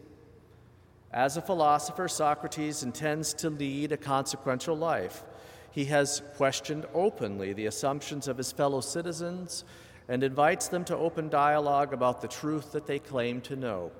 As 1.12 1.36
a 1.36 1.42
philosopher, 1.42 2.06
Socrates 2.06 2.82
intends 2.82 3.34
to 3.34 3.50
lead 3.50 3.90
a 3.90 3.96
consequential 3.96 4.76
life. 4.76 5.24
He 5.72 5.86
has 5.86 6.22
questioned 6.36 6.86
openly 6.94 7.52
the 7.52 7.66
assumptions 7.66 8.28
of 8.28 8.38
his 8.38 8.52
fellow 8.52 8.80
citizens 8.80 9.64
and 10.10 10.24
invites 10.24 10.66
them 10.66 10.84
to 10.84 10.96
open 10.96 11.28
dialogue 11.28 11.92
about 11.92 12.20
the 12.20 12.26
truth 12.26 12.72
that 12.72 12.84
they 12.84 12.98
claim 12.98 13.40
to 13.40 13.54
know. 13.54 13.92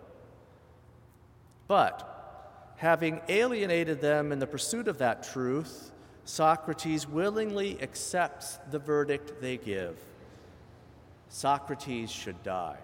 But, 1.69 2.75
having 2.77 3.21
alienated 3.29 4.01
them 4.01 4.33
in 4.33 4.41
the 4.41 4.47
pursuit 4.47 4.89
of 4.89 4.99
that 4.99 5.23
truth, 5.23 5.93
Socrates 6.25 7.09
willingly 7.09 7.81
accepts 7.81 8.59
the 8.73 8.79
verdict 8.81 9.41
they 9.41 9.57
give 9.57 9.97
Socrates 11.29 12.11
should 12.11 12.43
die. 12.43 12.79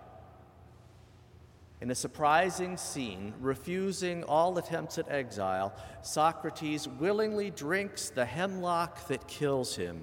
In 1.81 1.91
a 1.91 1.97
surprising 1.97 2.77
scene, 2.77 3.35
refusing 3.41 4.23
all 4.23 4.57
attempts 4.57 4.99
at 4.99 5.11
exile, 5.11 5.75
Socrates 6.01 6.87
willingly 6.87 7.51
drinks 7.51 8.09
the 8.09 8.25
hemlock 8.25 9.09
that 9.09 9.27
kills 9.27 9.75
him 9.75 10.01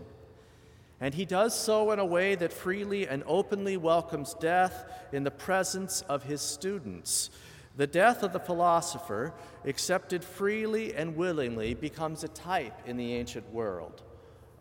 and 1.04 1.14
he 1.14 1.26
does 1.26 1.54
so 1.54 1.92
in 1.92 2.00
a 2.00 2.06
way 2.06 2.34
that 2.34 2.54
freely 2.54 3.10
and 3.10 3.26
openly 3.28 3.76
welcomes 3.76 4.36
death 4.36 4.90
in 5.12 5.26
the 5.26 5.32
presence 5.32 6.02
of 6.08 6.24
his 6.24 6.42
students. 6.42 7.30
The 7.76 7.88
death 7.88 8.24
of 8.24 8.32
the 8.32 8.40
philosopher, 8.40 9.34
accepted 9.66 10.24
freely 10.24 10.96
and 10.96 11.18
willingly, 11.18 11.74
becomes 11.74 12.24
a 12.24 12.30
type 12.30 12.84
in 12.86 12.96
the 12.96 13.16
ancient 13.16 13.52
world 13.52 14.02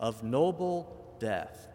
of 0.01 0.25
noble 0.25 1.15
death. 1.21 1.69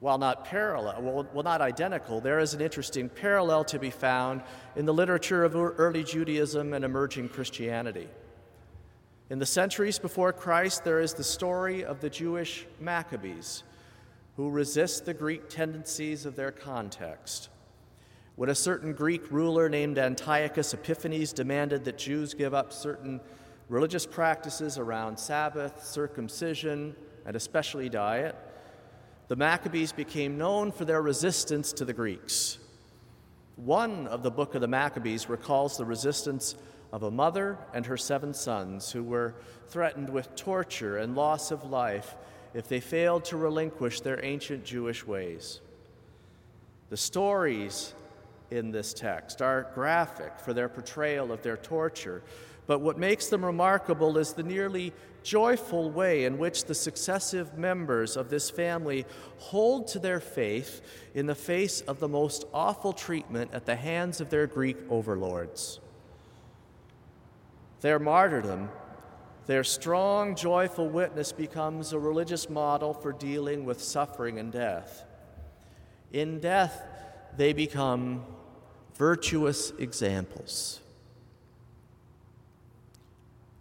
While 0.00 0.16
not 0.16 0.46
parallel, 0.46 1.02
well, 1.02 1.28
well, 1.34 1.44
not 1.44 1.60
identical, 1.60 2.22
there 2.22 2.38
is 2.38 2.54
an 2.54 2.62
interesting 2.62 3.10
parallel 3.10 3.64
to 3.64 3.78
be 3.78 3.90
found 3.90 4.40
in 4.74 4.86
the 4.86 4.94
literature 4.94 5.44
of 5.44 5.54
early 5.54 6.02
Judaism 6.02 6.72
and 6.72 6.82
emerging 6.82 7.28
Christianity. 7.28 8.08
In 9.28 9.40
the 9.40 9.46
centuries 9.46 9.98
before 9.98 10.32
Christ, 10.32 10.84
there 10.84 11.00
is 11.00 11.14
the 11.14 11.24
story 11.24 11.84
of 11.84 12.00
the 12.00 12.08
Jewish 12.08 12.64
Maccabees 12.78 13.64
who 14.36 14.50
resist 14.50 15.04
the 15.04 15.14
Greek 15.14 15.48
tendencies 15.48 16.26
of 16.26 16.36
their 16.36 16.52
context. 16.52 17.48
When 18.36 18.50
a 18.50 18.54
certain 18.54 18.92
Greek 18.92 19.32
ruler 19.32 19.68
named 19.68 19.98
Antiochus 19.98 20.74
Epiphanes 20.74 21.32
demanded 21.32 21.84
that 21.86 21.98
Jews 21.98 22.34
give 22.34 22.54
up 22.54 22.72
certain 22.72 23.20
religious 23.68 24.06
practices 24.06 24.78
around 24.78 25.18
Sabbath, 25.18 25.84
circumcision, 25.84 26.94
and 27.24 27.34
especially 27.34 27.88
diet, 27.88 28.36
the 29.26 29.34
Maccabees 29.34 29.90
became 29.90 30.38
known 30.38 30.70
for 30.70 30.84
their 30.84 31.02
resistance 31.02 31.72
to 31.72 31.84
the 31.84 31.92
Greeks. 31.92 32.58
One 33.56 34.06
of 34.06 34.22
the 34.22 34.30
book 34.30 34.54
of 34.54 34.60
the 34.60 34.68
Maccabees 34.68 35.28
recalls 35.28 35.76
the 35.78 35.84
resistance 35.84 36.54
of 36.92 37.02
a 37.02 37.10
mother 37.10 37.58
and 37.74 37.86
her 37.86 37.96
seven 37.96 38.32
sons 38.32 38.92
who 38.92 39.02
were 39.02 39.34
threatened 39.68 40.08
with 40.08 40.34
torture 40.36 40.98
and 40.98 41.16
loss 41.16 41.50
of 41.50 41.64
life 41.64 42.14
if 42.54 42.68
they 42.68 42.80
failed 42.80 43.24
to 43.26 43.36
relinquish 43.36 44.00
their 44.00 44.24
ancient 44.24 44.64
Jewish 44.64 45.06
ways. 45.06 45.60
The 46.88 46.96
stories 46.96 47.94
in 48.50 48.70
this 48.70 48.94
text 48.94 49.42
are 49.42 49.70
graphic 49.74 50.38
for 50.38 50.54
their 50.54 50.68
portrayal 50.68 51.32
of 51.32 51.42
their 51.42 51.56
torture, 51.56 52.22
but 52.66 52.80
what 52.80 52.98
makes 52.98 53.28
them 53.28 53.44
remarkable 53.44 54.16
is 54.18 54.32
the 54.32 54.42
nearly 54.42 54.92
joyful 55.22 55.90
way 55.90 56.24
in 56.24 56.38
which 56.38 56.64
the 56.64 56.74
successive 56.74 57.58
members 57.58 58.16
of 58.16 58.30
this 58.30 58.48
family 58.48 59.04
hold 59.38 59.88
to 59.88 59.98
their 59.98 60.20
faith 60.20 60.80
in 61.14 61.26
the 61.26 61.34
face 61.34 61.80
of 61.82 61.98
the 61.98 62.08
most 62.08 62.44
awful 62.54 62.92
treatment 62.92 63.50
at 63.52 63.66
the 63.66 63.76
hands 63.76 64.20
of 64.20 64.30
their 64.30 64.46
Greek 64.46 64.76
overlords. 64.88 65.80
Their 67.86 68.00
martyrdom, 68.00 68.68
their 69.46 69.62
strong, 69.62 70.34
joyful 70.34 70.88
witness 70.88 71.30
becomes 71.30 71.92
a 71.92 72.00
religious 72.00 72.50
model 72.50 72.92
for 72.92 73.12
dealing 73.12 73.64
with 73.64 73.80
suffering 73.80 74.40
and 74.40 74.50
death. 74.50 75.04
In 76.12 76.40
death, 76.40 76.82
they 77.36 77.52
become 77.52 78.24
virtuous 78.96 79.72
examples. 79.78 80.80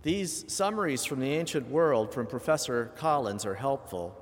These 0.02 0.52
summaries 0.52 1.06
from 1.06 1.20
the 1.20 1.30
ancient 1.30 1.70
world 1.70 2.12
from 2.12 2.26
Professor 2.26 2.94
Collins 2.96 3.46
are 3.46 3.54
helpful. 3.54 4.20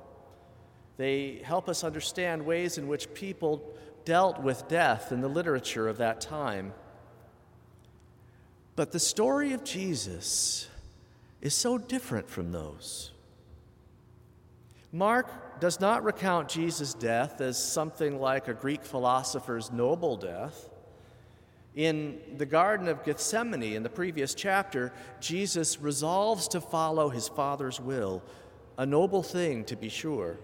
They 0.98 1.40
help 1.42 1.66
us 1.66 1.82
understand 1.82 2.44
ways 2.44 2.76
in 2.76 2.88
which 2.88 3.14
people 3.14 3.72
dealt 4.04 4.42
with 4.42 4.68
death 4.68 5.12
in 5.12 5.22
the 5.22 5.28
literature 5.28 5.88
of 5.88 5.96
that 5.96 6.20
time. 6.20 6.74
But 8.76 8.92
the 8.92 9.00
story 9.00 9.52
of 9.52 9.64
Jesus 9.64 10.68
is 11.40 11.54
so 11.54 11.78
different 11.78 12.28
from 12.28 12.50
those. 12.50 13.12
Mark 14.90 15.60
does 15.60 15.80
not 15.80 16.04
recount 16.04 16.48
Jesus' 16.48 16.94
death 16.94 17.40
as 17.40 17.62
something 17.62 18.20
like 18.20 18.48
a 18.48 18.54
Greek 18.54 18.84
philosopher's 18.84 19.70
noble 19.70 20.16
death. 20.16 20.68
In 21.74 22.20
the 22.36 22.46
Garden 22.46 22.86
of 22.86 23.04
Gethsemane, 23.04 23.74
in 23.74 23.82
the 23.82 23.88
previous 23.88 24.34
chapter, 24.34 24.92
Jesus 25.20 25.80
resolves 25.80 26.46
to 26.48 26.60
follow 26.60 27.08
his 27.08 27.28
Father's 27.28 27.80
will, 27.80 28.22
a 28.78 28.86
noble 28.86 29.22
thing 29.22 29.64
to 29.64 29.76
be 29.76 29.88
sure. 29.88 30.38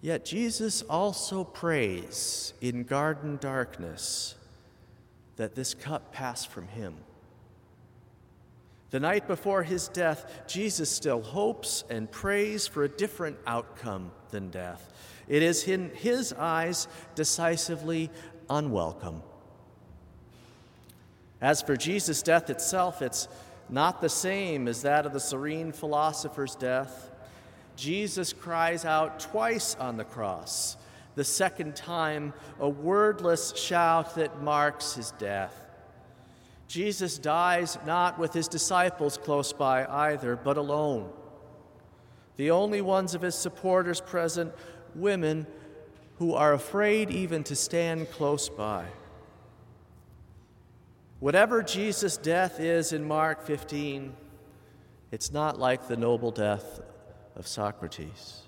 Yet 0.00 0.24
Jesus 0.24 0.82
also 0.82 1.44
prays 1.44 2.54
in 2.60 2.84
garden 2.84 3.38
darkness 3.40 4.36
that 5.40 5.54
this 5.54 5.72
cup 5.72 6.12
pass 6.12 6.44
from 6.44 6.68
him. 6.68 6.94
The 8.90 9.00
night 9.00 9.26
before 9.26 9.62
his 9.62 9.88
death, 9.88 10.30
Jesus 10.46 10.90
still 10.90 11.22
hopes 11.22 11.82
and 11.88 12.10
prays 12.10 12.66
for 12.66 12.84
a 12.84 12.90
different 12.90 13.38
outcome 13.46 14.10
than 14.32 14.50
death. 14.50 14.92
It 15.28 15.42
is 15.42 15.66
in 15.66 15.92
his 15.94 16.34
eyes 16.34 16.88
decisively 17.14 18.10
unwelcome. 18.50 19.22
As 21.40 21.62
for 21.62 21.74
Jesus' 21.74 22.20
death 22.20 22.50
itself, 22.50 23.00
it's 23.00 23.26
not 23.70 24.02
the 24.02 24.10
same 24.10 24.68
as 24.68 24.82
that 24.82 25.06
of 25.06 25.14
the 25.14 25.20
serene 25.20 25.72
philosopher's 25.72 26.54
death. 26.54 27.10
Jesus 27.76 28.34
cries 28.34 28.84
out 28.84 29.20
twice 29.20 29.74
on 29.76 29.96
the 29.96 30.04
cross, 30.04 30.76
the 31.14 31.24
second 31.24 31.76
time, 31.76 32.32
a 32.58 32.68
wordless 32.68 33.54
shout 33.56 34.14
that 34.14 34.42
marks 34.42 34.94
his 34.94 35.12
death. 35.12 35.54
Jesus 36.68 37.18
dies 37.18 37.78
not 37.84 38.18
with 38.18 38.32
his 38.32 38.46
disciples 38.46 39.18
close 39.18 39.52
by 39.52 39.84
either, 39.86 40.36
but 40.36 40.56
alone. 40.56 41.10
The 42.36 42.52
only 42.52 42.80
ones 42.80 43.14
of 43.14 43.22
his 43.22 43.34
supporters 43.34 44.00
present, 44.00 44.54
women 44.94 45.46
who 46.18 46.34
are 46.34 46.52
afraid 46.52 47.10
even 47.10 47.42
to 47.44 47.56
stand 47.56 48.10
close 48.10 48.48
by. 48.48 48.86
Whatever 51.18 51.62
Jesus' 51.62 52.16
death 52.16 52.60
is 52.60 52.92
in 52.92 53.04
Mark 53.06 53.42
15, 53.42 54.14
it's 55.10 55.32
not 55.32 55.58
like 55.58 55.88
the 55.88 55.96
noble 55.96 56.30
death 56.30 56.80
of 57.36 57.46
Socrates. 57.46 58.42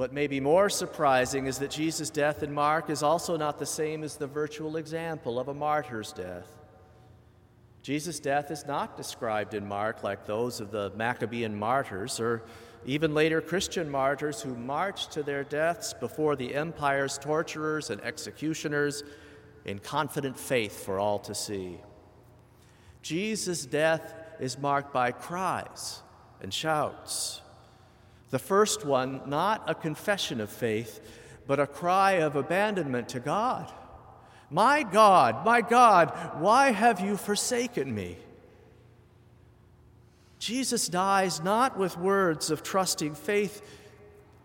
What 0.00 0.14
may 0.14 0.28
be 0.28 0.40
more 0.40 0.70
surprising 0.70 1.44
is 1.44 1.58
that 1.58 1.70
Jesus' 1.70 2.08
death 2.08 2.42
in 2.42 2.54
Mark 2.54 2.88
is 2.88 3.02
also 3.02 3.36
not 3.36 3.58
the 3.58 3.66
same 3.66 4.02
as 4.02 4.16
the 4.16 4.26
virtual 4.26 4.78
example 4.78 5.38
of 5.38 5.48
a 5.48 5.52
martyr's 5.52 6.10
death. 6.10 6.48
Jesus' 7.82 8.18
death 8.18 8.50
is 8.50 8.64
not 8.64 8.96
described 8.96 9.52
in 9.52 9.68
Mark 9.68 10.02
like 10.02 10.24
those 10.24 10.58
of 10.58 10.70
the 10.70 10.90
Maccabean 10.96 11.54
martyrs 11.54 12.18
or 12.18 12.44
even 12.86 13.12
later 13.12 13.42
Christian 13.42 13.90
martyrs 13.90 14.40
who 14.40 14.54
marched 14.54 15.12
to 15.12 15.22
their 15.22 15.44
deaths 15.44 15.92
before 15.92 16.34
the 16.34 16.54
empire's 16.54 17.18
torturers 17.18 17.90
and 17.90 18.00
executioners 18.00 19.02
in 19.66 19.80
confident 19.80 20.38
faith 20.38 20.82
for 20.82 20.98
all 20.98 21.18
to 21.18 21.34
see. 21.34 21.78
Jesus' 23.02 23.66
death 23.66 24.14
is 24.40 24.56
marked 24.58 24.94
by 24.94 25.12
cries 25.12 26.00
and 26.40 26.54
shouts. 26.54 27.42
The 28.30 28.38
first 28.38 28.84
one, 28.84 29.22
not 29.26 29.68
a 29.68 29.74
confession 29.74 30.40
of 30.40 30.50
faith, 30.50 31.00
but 31.46 31.60
a 31.60 31.66
cry 31.66 32.12
of 32.12 32.36
abandonment 32.36 33.08
to 33.10 33.20
God. 33.20 33.70
My 34.50 34.82
God, 34.82 35.44
my 35.44 35.60
God, 35.60 36.40
why 36.40 36.72
have 36.72 37.00
you 37.00 37.16
forsaken 37.16 37.94
me? 37.94 38.16
Jesus 40.38 40.88
dies 40.88 41.42
not 41.42 41.76
with 41.76 41.98
words 41.98 42.50
of 42.50 42.62
trusting 42.62 43.14
faith, 43.14 43.62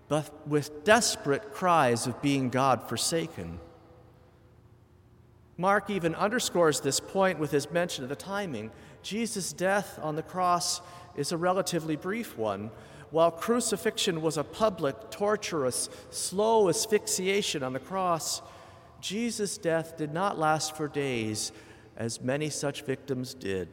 but 0.08 0.48
with 0.48 0.84
desperate 0.84 1.54
cries 1.54 2.06
of 2.06 2.22
being 2.22 2.50
God 2.50 2.88
forsaken. 2.88 3.60
Mark 5.58 5.90
even 5.90 6.14
underscores 6.16 6.82
this 6.82 7.00
point 7.00 7.40
with 7.40 7.52
his 7.52 7.72
mention 7.72 8.04
of 8.04 8.10
the 8.10 8.16
timing. 8.16 8.72
Jesus' 9.02 9.54
death 9.54 9.98
on 10.02 10.16
the 10.16 10.22
cross 10.22 10.82
is 11.16 11.32
a 11.32 11.38
relatively 11.38 11.96
brief 11.96 12.38
one, 12.38 12.72
while 13.16 13.32
crucifixion 13.32 14.22
was 14.22 14.36
a 14.36 14.44
public, 14.44 15.10
torturous, 15.10 15.90
slow 16.10 16.68
asphyxiation 16.68 17.64
on 17.64 17.72
the 17.72 17.80
cross, 17.80 18.42
Jesus' 19.00 19.58
death 19.58 19.96
did 19.96 20.14
not 20.14 20.38
last 20.38 20.76
for 20.76 20.90
days, 20.90 21.54
as 21.96 22.20
many 22.20 22.50
such 22.50 22.82
victims 22.82 23.34
did. 23.34 23.70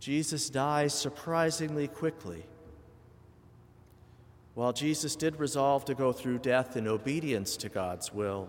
Jesus 0.00 0.50
dies 0.50 0.92
surprisingly 0.92 1.86
quickly. 1.86 2.42
While 4.54 4.72
Jesus 4.72 5.14
did 5.14 5.38
resolve 5.38 5.84
to 5.84 5.94
go 5.94 6.10
through 6.10 6.38
death 6.38 6.76
in 6.76 6.88
obedience 6.88 7.56
to 7.58 7.68
God's 7.68 8.12
will, 8.12 8.48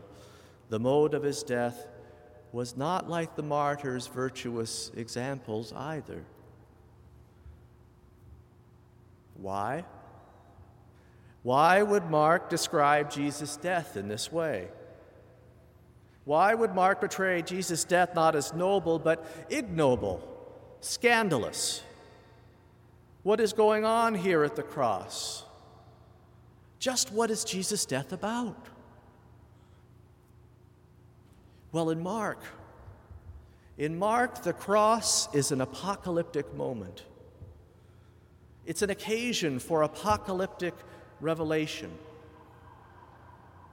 the 0.69 0.79
mode 0.79 1.13
of 1.13 1.21
his 1.21 1.43
death 1.43 1.87
was 2.51 2.75
not 2.75 3.07
like 3.07 3.35
the 3.35 3.43
martyrs' 3.43 4.07
virtuous 4.07 4.89
examples 4.95 5.71
either. 5.71 6.23
Why? 9.41 9.85
Why 11.43 11.81
would 11.81 12.09
Mark 12.09 12.49
describe 12.49 13.11
Jesus' 13.11 13.55
death 13.57 13.95
in 13.95 14.07
this 14.07 14.31
way? 14.31 14.67
Why 16.25 16.53
would 16.53 16.75
Mark 16.75 16.99
portray 16.99 17.41
Jesus' 17.41 17.85
death 17.85 18.13
not 18.13 18.35
as 18.35 18.53
noble, 18.53 18.99
but 18.99 19.25
ignoble, 19.49 20.27
scandalous? 20.81 21.81
What 23.23 23.39
is 23.39 23.53
going 23.53 23.85
on 23.85 24.13
here 24.13 24.43
at 24.43 24.55
the 24.55 24.63
cross? 24.63 25.45
Just 26.79 27.11
what 27.13 27.31
is 27.31 27.43
Jesus' 27.43 27.85
death 27.85 28.11
about? 28.11 28.67
Well, 31.71 31.89
in 31.89 32.01
Mark, 32.01 32.43
in 33.77 33.97
Mark, 33.97 34.43
the 34.43 34.53
cross 34.53 35.33
is 35.33 35.51
an 35.51 35.61
apocalyptic 35.61 36.53
moment. 36.55 37.03
It's 38.67 38.81
an 38.81 38.89
occasion 38.89 39.59
for 39.59 39.83
apocalyptic 39.83 40.73
revelation. 41.21 41.89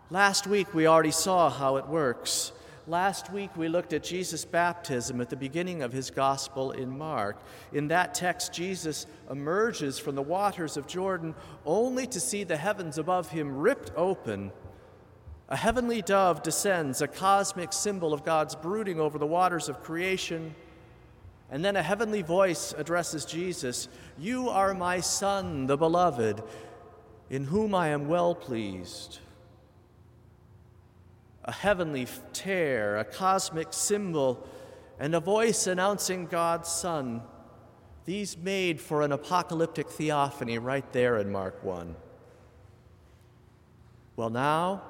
Last 0.09 0.47
week, 0.47 0.73
we 0.73 0.87
already 0.87 1.11
saw 1.11 1.51
how 1.51 1.79
it 1.79 1.89
works. 1.89 2.53
Last 2.87 3.33
week, 3.33 3.51
we 3.57 3.67
looked 3.67 3.93
at 3.93 4.05
Jesus' 4.05 4.45
baptism 4.45 5.21
at 5.21 5.31
the 5.31 5.37
beginning 5.37 5.83
of 5.83 5.93
his 5.93 6.13
gospel 6.13 6.71
in 6.71 6.97
Mark. 6.97 7.43
In 7.73 7.89
that 7.89 8.15
text, 8.15 8.53
Jesus 8.53 9.07
emerges 9.29 9.99
from 9.99 10.15
the 10.15 10.23
waters 10.23 10.77
of 10.77 10.87
Jordan 10.87 11.35
only 11.67 12.07
to 12.07 12.21
see 12.21 12.45
the 12.45 12.57
heavens 12.57 12.97
above 12.97 13.31
him 13.31 13.57
ripped 13.57 13.91
open. 13.97 14.53
A 15.49 15.57
heavenly 15.57 16.03
dove 16.03 16.45
descends, 16.45 17.03
a 17.03 17.09
cosmic 17.09 17.73
symbol 17.73 18.13
of 18.13 18.25
God's 18.25 18.55
brooding 18.55 19.01
over 19.01 19.19
the 19.19 19.27
waters 19.27 19.69
of 19.69 19.83
creation. 19.83 20.55
And 21.55 21.65
then 21.65 21.77
a 21.77 21.83
heavenly 21.85 22.23
voice 22.23 22.75
addresses 22.77 23.25
Jesus 23.25 23.87
You 24.19 24.49
are 24.49 24.75
my 24.75 24.99
Son, 24.99 25.69
the 25.69 25.77
Beloved, 25.77 26.43
in 27.31 27.45
whom 27.45 27.77
I 27.77 27.91
am 27.91 28.09
well 28.09 28.35
pleased. 28.35 29.21
A 31.45 31.53
heavenly 31.53 32.09
tear, 32.33 32.97
a 32.97 33.05
cosmic 33.05 33.69
symbol, 33.71 34.45
and 34.99 35.15
a 35.15 35.21
voice 35.21 35.69
announcing 35.69 36.27
God's 36.27 36.69
Son. 36.69 37.23
These 38.05 38.37
made 38.37 38.81
for 38.81 39.03
an 39.03 39.13
apocalyptic 39.13 39.89
theophany 39.89 40.59
right 40.59 40.93
there 40.93 41.19
in 41.19 41.31
Mark 41.31 41.63
1. 41.63 41.95
Well, 44.17 44.31
now, 44.31 44.83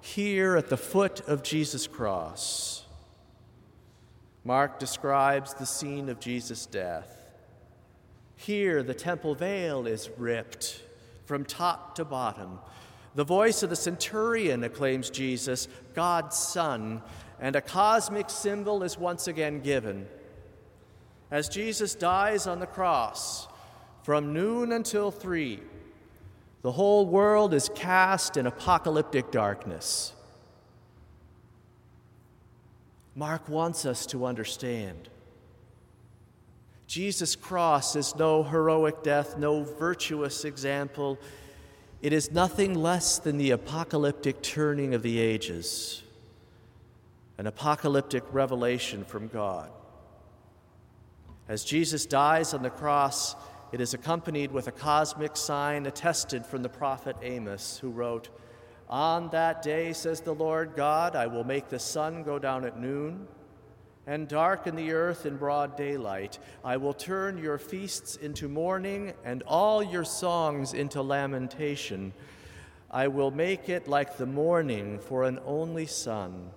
here 0.00 0.56
at 0.56 0.70
the 0.70 0.78
foot 0.78 1.20
of 1.28 1.42
Jesus' 1.42 1.86
cross, 1.86 2.81
Mark 4.44 4.78
describes 4.78 5.54
the 5.54 5.66
scene 5.66 6.08
of 6.08 6.18
Jesus' 6.18 6.66
death. 6.66 7.18
Here, 8.36 8.82
the 8.82 8.94
temple 8.94 9.34
veil 9.34 9.86
is 9.86 10.10
ripped 10.18 10.82
from 11.26 11.44
top 11.44 11.94
to 11.94 12.04
bottom. 12.04 12.58
The 13.14 13.24
voice 13.24 13.62
of 13.62 13.70
the 13.70 13.76
centurion 13.76 14.64
acclaims 14.64 15.10
Jesus, 15.10 15.68
God's 15.94 16.36
Son, 16.36 17.02
and 17.40 17.54
a 17.54 17.60
cosmic 17.60 18.30
symbol 18.30 18.82
is 18.82 18.98
once 18.98 19.28
again 19.28 19.60
given. 19.60 20.08
As 21.30 21.48
Jesus 21.48 21.94
dies 21.94 22.46
on 22.46 22.58
the 22.58 22.66
cross, 22.66 23.46
from 24.02 24.32
noon 24.32 24.72
until 24.72 25.10
three, 25.10 25.60
the 26.62 26.72
whole 26.72 27.06
world 27.06 27.54
is 27.54 27.70
cast 27.74 28.36
in 28.36 28.46
apocalyptic 28.46 29.30
darkness. 29.30 30.14
Mark 33.14 33.48
wants 33.48 33.84
us 33.84 34.06
to 34.06 34.24
understand. 34.24 35.08
Jesus' 36.86 37.36
cross 37.36 37.96
is 37.96 38.14
no 38.16 38.42
heroic 38.42 39.02
death, 39.02 39.38
no 39.38 39.64
virtuous 39.64 40.44
example. 40.44 41.18
It 42.02 42.12
is 42.12 42.30
nothing 42.30 42.74
less 42.74 43.18
than 43.18 43.38
the 43.38 43.52
apocalyptic 43.52 44.42
turning 44.42 44.92
of 44.92 45.02
the 45.02 45.18
ages, 45.18 46.02
an 47.38 47.46
apocalyptic 47.46 48.24
revelation 48.32 49.04
from 49.04 49.28
God. 49.28 49.70
As 51.48 51.64
Jesus 51.64 52.06
dies 52.06 52.54
on 52.54 52.62
the 52.62 52.70
cross, 52.70 53.36
it 53.72 53.80
is 53.80 53.94
accompanied 53.94 54.52
with 54.52 54.68
a 54.68 54.72
cosmic 54.72 55.36
sign 55.36 55.86
attested 55.86 56.44
from 56.44 56.62
the 56.62 56.68
prophet 56.68 57.16
Amos, 57.22 57.78
who 57.78 57.90
wrote, 57.90 58.28
on 58.92 59.30
that 59.30 59.62
day, 59.62 59.94
says 59.94 60.20
the 60.20 60.34
Lord 60.34 60.74
God, 60.76 61.16
I 61.16 61.26
will 61.26 61.44
make 61.44 61.70
the 61.70 61.78
sun 61.78 62.22
go 62.22 62.38
down 62.38 62.66
at 62.66 62.78
noon 62.78 63.26
and 64.06 64.28
darken 64.28 64.76
the 64.76 64.92
earth 64.92 65.24
in 65.24 65.38
broad 65.38 65.78
daylight. 65.78 66.38
I 66.62 66.76
will 66.76 66.92
turn 66.92 67.38
your 67.38 67.56
feasts 67.56 68.16
into 68.16 68.48
mourning 68.48 69.14
and 69.24 69.42
all 69.44 69.82
your 69.82 70.04
songs 70.04 70.74
into 70.74 71.00
lamentation. 71.00 72.12
I 72.90 73.08
will 73.08 73.30
make 73.30 73.70
it 73.70 73.88
like 73.88 74.18
the 74.18 74.26
morning 74.26 74.98
for 74.98 75.24
an 75.24 75.40
only 75.46 75.86
son, 75.86 76.50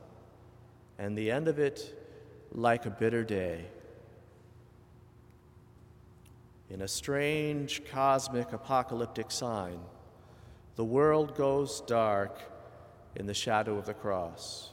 and 0.99 1.17
the 1.17 1.31
end 1.31 1.47
of 1.47 1.57
it 1.57 1.97
like 2.51 2.85
a 2.85 2.89
bitter 2.89 3.23
day. 3.23 3.63
In 6.69 6.81
a 6.81 6.87
strange 6.89 7.85
cosmic 7.85 8.51
apocalyptic 8.51 9.31
sign, 9.31 9.79
the 10.75 10.83
world 10.83 11.35
goes 11.35 11.81
dark 11.81 12.39
in 13.15 13.25
the 13.25 13.33
shadow 13.33 13.77
of 13.77 13.85
the 13.85 13.93
cross. 13.93 14.71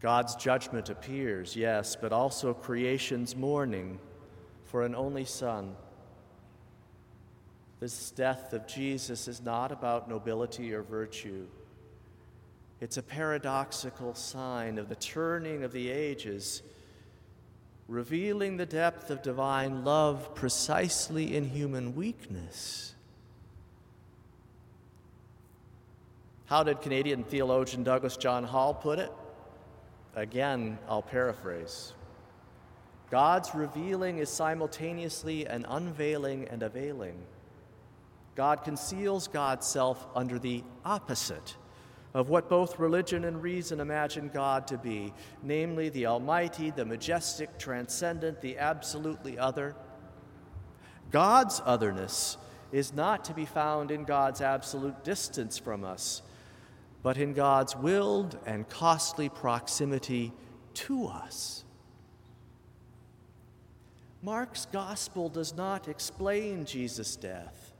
God's 0.00 0.36
judgment 0.36 0.88
appears, 0.88 1.56
yes, 1.56 1.96
but 1.96 2.12
also 2.12 2.54
creation's 2.54 3.36
mourning 3.36 3.98
for 4.64 4.84
an 4.84 4.94
only 4.94 5.24
Son. 5.24 5.74
This 7.80 8.10
death 8.10 8.52
of 8.52 8.66
Jesus 8.66 9.28
is 9.28 9.42
not 9.42 9.70
about 9.70 10.08
nobility 10.08 10.72
or 10.72 10.82
virtue. 10.82 11.46
It's 12.80 12.96
a 12.96 13.02
paradoxical 13.02 14.14
sign 14.14 14.78
of 14.78 14.88
the 14.88 14.96
turning 14.96 15.62
of 15.62 15.72
the 15.72 15.90
ages, 15.90 16.62
revealing 17.88 18.56
the 18.56 18.66
depth 18.66 19.10
of 19.10 19.22
divine 19.22 19.84
love 19.84 20.34
precisely 20.34 21.36
in 21.36 21.44
human 21.44 21.94
weakness. 21.94 22.95
How 26.46 26.62
did 26.62 26.80
Canadian 26.80 27.24
theologian 27.24 27.82
Douglas 27.82 28.16
John 28.16 28.44
Hall 28.44 28.72
put 28.72 28.98
it? 28.98 29.12
Again, 30.14 30.78
I'll 30.88 31.02
paraphrase. 31.02 31.92
God's 33.10 33.54
revealing 33.54 34.18
is 34.18 34.30
simultaneously 34.30 35.46
an 35.46 35.66
unveiling 35.68 36.48
and 36.48 36.62
a 36.62 36.68
veiling. 36.68 37.18
God 38.34 38.64
conceals 38.64 39.28
God's 39.28 39.66
self 39.66 40.06
under 40.14 40.38
the 40.38 40.62
opposite 40.84 41.56
of 42.14 42.28
what 42.28 42.48
both 42.48 42.78
religion 42.78 43.24
and 43.24 43.42
reason 43.42 43.80
imagine 43.80 44.30
God 44.32 44.66
to 44.68 44.78
be, 44.78 45.12
namely 45.42 45.88
the 45.90 46.06
Almighty, 46.06 46.70
the 46.70 46.84
majestic, 46.84 47.58
transcendent, 47.58 48.40
the 48.40 48.58
absolutely 48.58 49.38
other. 49.38 49.74
God's 51.10 51.60
otherness 51.64 52.38
is 52.72 52.92
not 52.92 53.24
to 53.26 53.34
be 53.34 53.44
found 53.44 53.90
in 53.90 54.04
God's 54.04 54.40
absolute 54.40 55.04
distance 55.04 55.58
from 55.58 55.84
us, 55.84 56.22
but 57.06 57.18
in 57.18 57.32
God's 57.34 57.76
willed 57.76 58.36
and 58.46 58.68
costly 58.68 59.28
proximity 59.28 60.32
to 60.74 61.06
us. 61.06 61.62
Mark's 64.22 64.66
gospel 64.72 65.28
does 65.28 65.54
not 65.54 65.86
explain 65.86 66.64
Jesus' 66.64 67.14
death. 67.14 67.72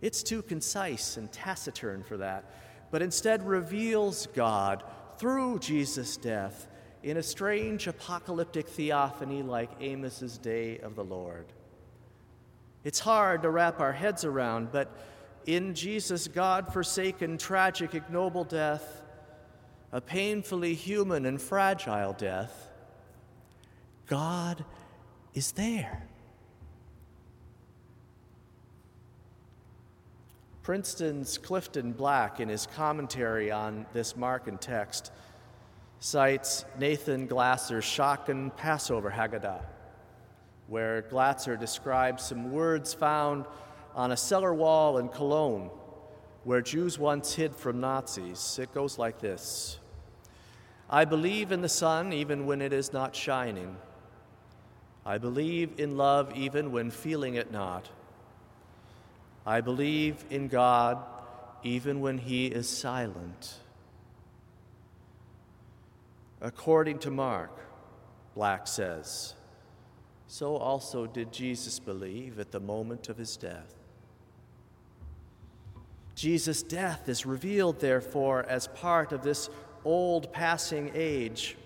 It's 0.00 0.22
too 0.22 0.42
concise 0.42 1.16
and 1.16 1.32
taciturn 1.32 2.04
for 2.04 2.18
that, 2.18 2.44
but 2.92 3.02
instead 3.02 3.44
reveals 3.44 4.28
God 4.32 4.84
through 5.18 5.58
Jesus' 5.58 6.16
death 6.16 6.68
in 7.02 7.16
a 7.16 7.24
strange 7.24 7.88
apocalyptic 7.88 8.68
theophany 8.68 9.42
like 9.42 9.72
Amos's 9.82 10.38
Day 10.38 10.78
of 10.78 10.94
the 10.94 11.02
Lord. 11.02 11.46
It's 12.84 13.00
hard 13.00 13.42
to 13.42 13.50
wrap 13.50 13.80
our 13.80 13.92
heads 13.92 14.24
around, 14.24 14.70
but 14.70 14.96
in 15.46 15.74
Jesus' 15.74 16.28
God 16.28 16.72
forsaken, 16.72 17.38
tragic, 17.38 17.94
ignoble 17.94 18.44
death, 18.44 19.02
a 19.92 20.00
painfully 20.00 20.74
human 20.74 21.24
and 21.24 21.40
fragile 21.40 22.12
death, 22.12 22.68
God 24.06 24.64
is 25.34 25.52
there. 25.52 26.06
Princeton's 30.62 31.38
Clifton 31.38 31.92
Black, 31.92 32.40
in 32.40 32.48
his 32.48 32.66
commentary 32.66 33.52
on 33.52 33.86
this 33.92 34.14
Markan 34.14 34.58
text, 34.58 35.12
cites 36.00 36.64
Nathan 36.76 37.28
Glatzer's 37.28 37.84
Schocken 37.84 38.54
Passover 38.56 39.10
Haggadah, 39.10 39.62
where 40.66 41.02
Glasser 41.02 41.56
describes 41.56 42.24
some 42.24 42.50
words 42.50 42.92
found 42.92 43.44
on 43.96 44.12
a 44.12 44.16
cellar 44.16 44.54
wall 44.54 44.98
in 44.98 45.08
Cologne 45.08 45.70
where 46.44 46.60
Jews 46.60 46.98
once 46.98 47.34
hid 47.34 47.56
from 47.56 47.80
Nazis. 47.80 48.58
It 48.62 48.72
goes 48.72 48.98
like 48.98 49.18
this 49.18 49.78
I 50.88 51.04
believe 51.04 51.50
in 51.50 51.62
the 51.62 51.68
sun 51.68 52.12
even 52.12 52.46
when 52.46 52.62
it 52.62 52.72
is 52.72 52.92
not 52.92 53.16
shining. 53.16 53.76
I 55.04 55.18
believe 55.18 55.70
in 55.78 55.96
love 55.96 56.36
even 56.36 56.70
when 56.70 56.90
feeling 56.90 57.34
it 57.34 57.50
not. 57.50 57.88
I 59.44 59.60
believe 59.60 60.24
in 60.30 60.48
God 60.48 60.98
even 61.62 62.00
when 62.00 62.18
He 62.18 62.46
is 62.46 62.68
silent. 62.68 63.54
According 66.40 66.98
to 67.00 67.10
Mark, 67.10 67.50
Black 68.34 68.66
says, 68.66 69.34
so 70.26 70.56
also 70.56 71.06
did 71.06 71.32
Jesus 71.32 71.78
believe 71.78 72.38
at 72.38 72.50
the 72.50 72.60
moment 72.60 73.08
of 73.08 73.16
his 73.16 73.36
death. 73.36 73.75
Jesus' 76.16 76.62
death 76.62 77.08
is 77.08 77.26
revealed, 77.26 77.78
therefore, 77.78 78.42
as 78.48 78.68
part 78.68 79.12
of 79.12 79.22
this 79.22 79.50
old 79.84 80.32
passing 80.32 80.90
age. 80.94 81.56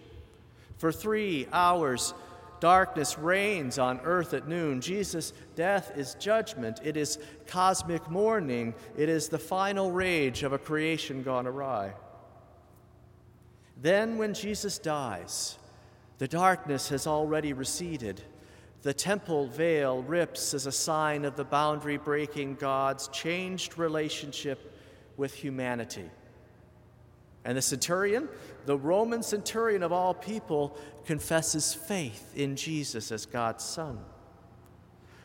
For 0.76 0.90
three 0.90 1.46
hours, 1.52 2.14
darkness 2.58 3.16
reigns 3.16 3.78
on 3.78 4.00
earth 4.02 4.34
at 4.34 4.48
noon. 4.48 4.80
Jesus' 4.80 5.32
death 5.54 5.92
is 5.96 6.14
judgment, 6.14 6.80
it 6.82 6.96
is 6.96 7.18
cosmic 7.46 8.10
mourning, 8.10 8.74
it 8.98 9.08
is 9.08 9.28
the 9.28 9.38
final 9.38 9.92
rage 9.92 10.42
of 10.42 10.52
a 10.52 10.58
creation 10.58 11.22
gone 11.22 11.46
awry. 11.46 11.92
Then, 13.80 14.18
when 14.18 14.34
Jesus 14.34 14.78
dies, 14.78 15.58
the 16.18 16.28
darkness 16.28 16.88
has 16.88 17.06
already 17.06 17.52
receded. 17.52 18.20
The 18.82 18.94
temple 18.94 19.46
veil 19.46 20.02
rips 20.02 20.54
as 20.54 20.66
a 20.66 20.72
sign 20.72 21.24
of 21.24 21.36
the 21.36 21.44
boundary 21.44 21.98
breaking 21.98 22.54
God's 22.54 23.08
changed 23.08 23.76
relationship 23.76 24.74
with 25.16 25.34
humanity. 25.34 26.08
And 27.44 27.56
the 27.58 27.62
centurion, 27.62 28.28
the 28.66 28.76
Roman 28.76 29.22
centurion 29.22 29.82
of 29.82 29.92
all 29.92 30.14
people, 30.14 30.76
confesses 31.04 31.74
faith 31.74 32.32
in 32.36 32.56
Jesus 32.56 33.12
as 33.12 33.26
God's 33.26 33.64
Son. 33.64 33.98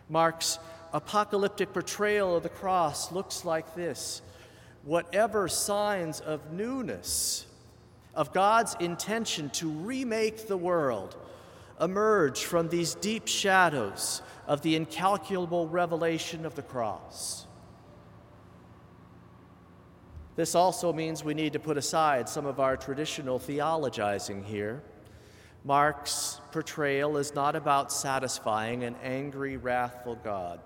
Mark's 0.09 0.59
apocalyptic 0.93 1.73
portrayal 1.73 2.35
of 2.35 2.43
the 2.43 2.49
cross 2.49 3.11
looks 3.11 3.43
like 3.45 3.75
this 3.75 4.21
whatever 4.83 5.47
signs 5.47 6.19
of 6.19 6.51
newness, 6.51 7.47
of 8.13 8.31
God's 8.31 8.75
intention 8.79 9.49
to 9.49 9.67
remake 9.67 10.47
the 10.47 10.57
world, 10.57 11.15
emerge 11.79 12.45
from 12.45 12.69
these 12.69 12.95
deep 12.95 13.27
shadows 13.27 14.21
of 14.47 14.61
the 14.61 14.75
incalculable 14.75 15.67
revelation 15.67 16.45
of 16.45 16.55
the 16.55 16.61
cross. 16.61 17.45
This 20.35 20.53
also 20.53 20.91
means 20.91 21.23
we 21.23 21.33
need 21.33 21.53
to 21.53 21.59
put 21.59 21.77
aside 21.77 22.27
some 22.27 22.45
of 22.45 22.59
our 22.59 22.75
traditional 22.75 23.39
theologizing 23.39 24.43
here. 24.43 24.83
Mark's 25.63 26.41
portrayal 26.51 27.17
is 27.17 27.33
not 27.33 27.55
about 27.55 27.91
satisfying 27.91 28.83
an 28.83 28.95
angry, 29.01 29.57
wrathful 29.57 30.15
God. 30.23 30.59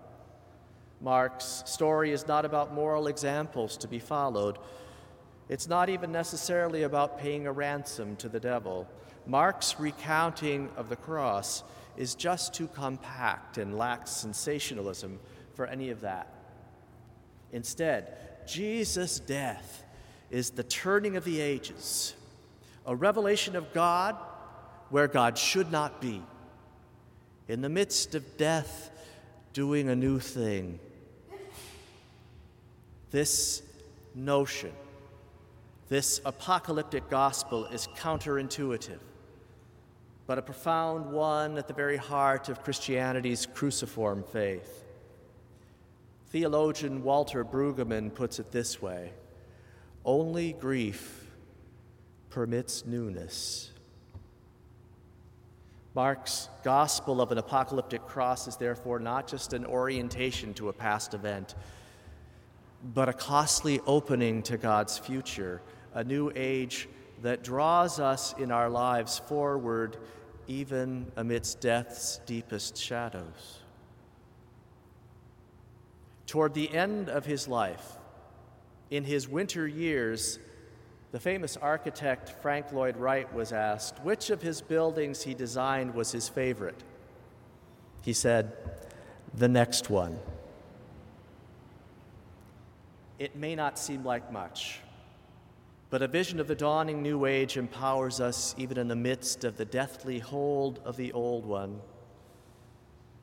Mark's 1.01 1.63
story 1.65 2.11
is 2.11 2.27
not 2.27 2.43
about 2.45 2.73
moral 2.73 3.07
examples 3.07 3.77
to 3.77 3.87
be 3.87 3.99
followed. 3.99 4.57
It's 5.47 5.67
not 5.67 5.87
even 5.89 6.11
necessarily 6.11 6.83
about 6.83 7.17
paying 7.17 7.47
a 7.47 7.51
ransom 7.51 8.15
to 8.17 8.27
the 8.27 8.39
devil. 8.39 8.87
Mark's 9.25 9.79
recounting 9.79 10.69
of 10.75 10.89
the 10.89 10.95
cross 10.95 11.63
is 11.97 12.15
just 12.15 12.53
too 12.53 12.67
compact 12.67 13.57
and 13.57 13.77
lacks 13.77 14.11
sensationalism 14.11 15.19
for 15.53 15.67
any 15.67 15.89
of 15.89 16.01
that. 16.01 16.33
Instead, 17.51 18.15
Jesus' 18.47 19.19
death 19.19 19.83
is 20.31 20.51
the 20.51 20.63
turning 20.63 21.17
of 21.17 21.25
the 21.25 21.41
ages, 21.41 22.13
a 22.85 22.95
revelation 22.95 23.55
of 23.55 23.73
God 23.73 24.15
where 24.89 25.07
God 25.07 25.37
should 25.37 25.71
not 25.71 25.99
be. 25.99 26.21
In 27.47 27.61
the 27.61 27.69
midst 27.69 28.15
of 28.15 28.37
death, 28.37 28.91
doing 29.53 29.89
a 29.89 29.95
new 29.95 30.19
thing. 30.19 30.79
This 33.11 33.63
notion, 34.15 34.71
this 35.89 36.21
apocalyptic 36.23 37.09
gospel 37.09 37.65
is 37.65 37.87
counterintuitive 37.97 38.99
but 40.29 40.37
a 40.37 40.43
profound 40.43 41.11
one 41.11 41.57
at 41.57 41.67
the 41.67 41.73
very 41.73 41.97
heart 41.97 42.49
of 42.49 42.61
Christianity's 42.61 43.47
cruciform 43.47 44.21
faith. 44.21 44.85
Theologian 46.27 47.03
Walter 47.03 47.43
Brueggemann 47.43 48.13
puts 48.13 48.37
it 48.37 48.51
this 48.51 48.79
way 48.79 49.11
Only 50.05 50.53
grief 50.53 51.25
permits 52.29 52.85
newness. 52.85 53.71
Mark's 55.95 56.47
gospel 56.63 57.21
of 57.21 57.31
an 57.31 57.39
apocalyptic 57.39 58.05
cross 58.05 58.47
is 58.47 58.55
therefore 58.55 58.99
not 58.99 59.27
just 59.27 59.53
an 59.53 59.65
orientation 59.65 60.53
to 60.53 60.69
a 60.69 60.73
past 60.73 61.15
event, 61.15 61.55
but 62.93 63.09
a 63.09 63.13
costly 63.13 63.79
opening 63.87 64.43
to 64.43 64.57
God's 64.57 64.95
future, 64.95 65.59
a 65.95 66.03
new 66.03 66.31
age 66.35 66.87
that 67.21 67.43
draws 67.43 67.99
us 67.99 68.33
in 68.37 68.51
our 68.51 68.69
lives 68.69 69.19
forward 69.19 69.97
even 70.47 71.11
amidst 71.15 71.61
death's 71.61 72.19
deepest 72.25 72.77
shadows. 72.77 73.59
Toward 76.25 76.53
the 76.53 76.73
end 76.73 77.09
of 77.09 77.25
his 77.25 77.47
life, 77.47 77.97
in 78.89 79.03
his 79.03 79.27
winter 79.27 79.67
years, 79.67 80.39
the 81.11 81.19
famous 81.19 81.57
architect 81.57 82.35
Frank 82.41 82.71
Lloyd 82.71 82.97
Wright 82.97 83.31
was 83.33 83.51
asked 83.51 83.99
which 84.03 84.29
of 84.29 84.41
his 84.41 84.61
buildings 84.61 85.23
he 85.23 85.33
designed 85.33 85.93
was 85.93 86.11
his 86.11 86.29
favorite. 86.29 86.83
He 88.01 88.13
said, 88.13 88.53
The 89.33 89.47
next 89.47 89.89
one. 89.89 90.19
It 93.17 93.35
may 93.35 93.55
not 93.55 93.77
seem 93.77 94.05
like 94.05 94.31
much, 94.31 94.79
but 95.89 96.01
a 96.01 96.07
vision 96.07 96.39
of 96.39 96.47
the 96.47 96.55
dawning 96.55 97.01
new 97.01 97.25
age 97.25 97.57
empowers 97.57 98.19
us 98.19 98.53
even 98.57 98.77
in 98.77 98.87
the 98.87 98.95
midst 98.95 99.43
of 99.43 99.57
the 99.57 99.65
deathly 99.65 100.19
hold 100.19 100.79
of 100.85 100.97
the 100.97 101.11
old 101.13 101.45
one. 101.45 101.81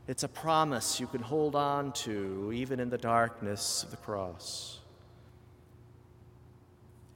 It's 0.08 0.24
a 0.24 0.28
promise 0.28 1.00
you 1.00 1.06
can 1.06 1.22
hold 1.22 1.54
on 1.54 1.92
to 1.92 2.52
even 2.52 2.80
in 2.80 2.90
the 2.90 2.98
darkness 2.98 3.82
of 3.82 3.90
the 3.90 3.96
cross. 3.96 4.80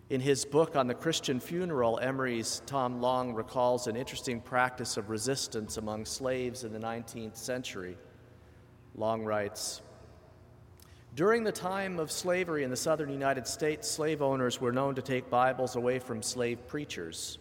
In 0.09 0.21
his 0.21 0.45
book 0.45 0.75
on 0.75 0.89
the 0.89 0.95
Christian 0.95 1.39
funeral, 1.39 2.01
Emory's 2.01 2.63
Tom 2.67 3.01
Long 3.01 3.33
recalls 3.33 3.87
an 3.87 3.95
interesting 3.95 4.41
practice 4.41 4.97
of 4.97 5.09
resistance 5.09 5.77
among 5.77 6.05
slaves 6.05 6.65
in 6.65 6.73
the 6.73 6.81
19th 6.81 7.37
century. 7.37 7.97
Long 8.97 9.25
writes 9.25 9.83
During 11.17 11.43
the 11.43 11.53
time 11.53 11.99
of 11.99 12.13
slavery 12.13 12.63
in 12.63 12.71
the 12.71 12.77
southern 12.77 13.11
United 13.11 13.47
States, 13.47 13.91
slave 13.91 14.23
owners 14.23 14.61
were 14.61 14.71
known 14.71 14.95
to 14.95 15.03
take 15.03 15.29
Bibles 15.29 15.75
away 15.75 15.99
from 15.99 16.23
slave 16.23 16.65
preachers, 16.69 17.39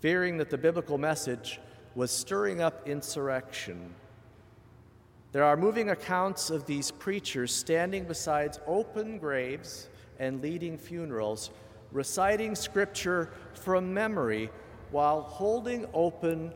fearing 0.00 0.36
that 0.36 0.50
the 0.50 0.58
biblical 0.58 0.98
message 0.98 1.58
was 1.94 2.10
stirring 2.10 2.60
up 2.60 2.86
insurrection. 2.86 3.94
There 5.32 5.44
are 5.44 5.56
moving 5.56 5.90
accounts 5.90 6.50
of 6.50 6.66
these 6.66 6.90
preachers 6.90 7.54
standing 7.54 8.04
beside 8.04 8.58
open 8.66 9.18
graves 9.18 9.88
and 10.18 10.42
leading 10.42 10.76
funerals 10.76 11.50
reciting 11.92 12.54
scripture 12.54 13.30
from 13.54 13.94
memory 13.94 14.50
while 14.90 15.22
holding 15.22 15.86
open 15.94 16.52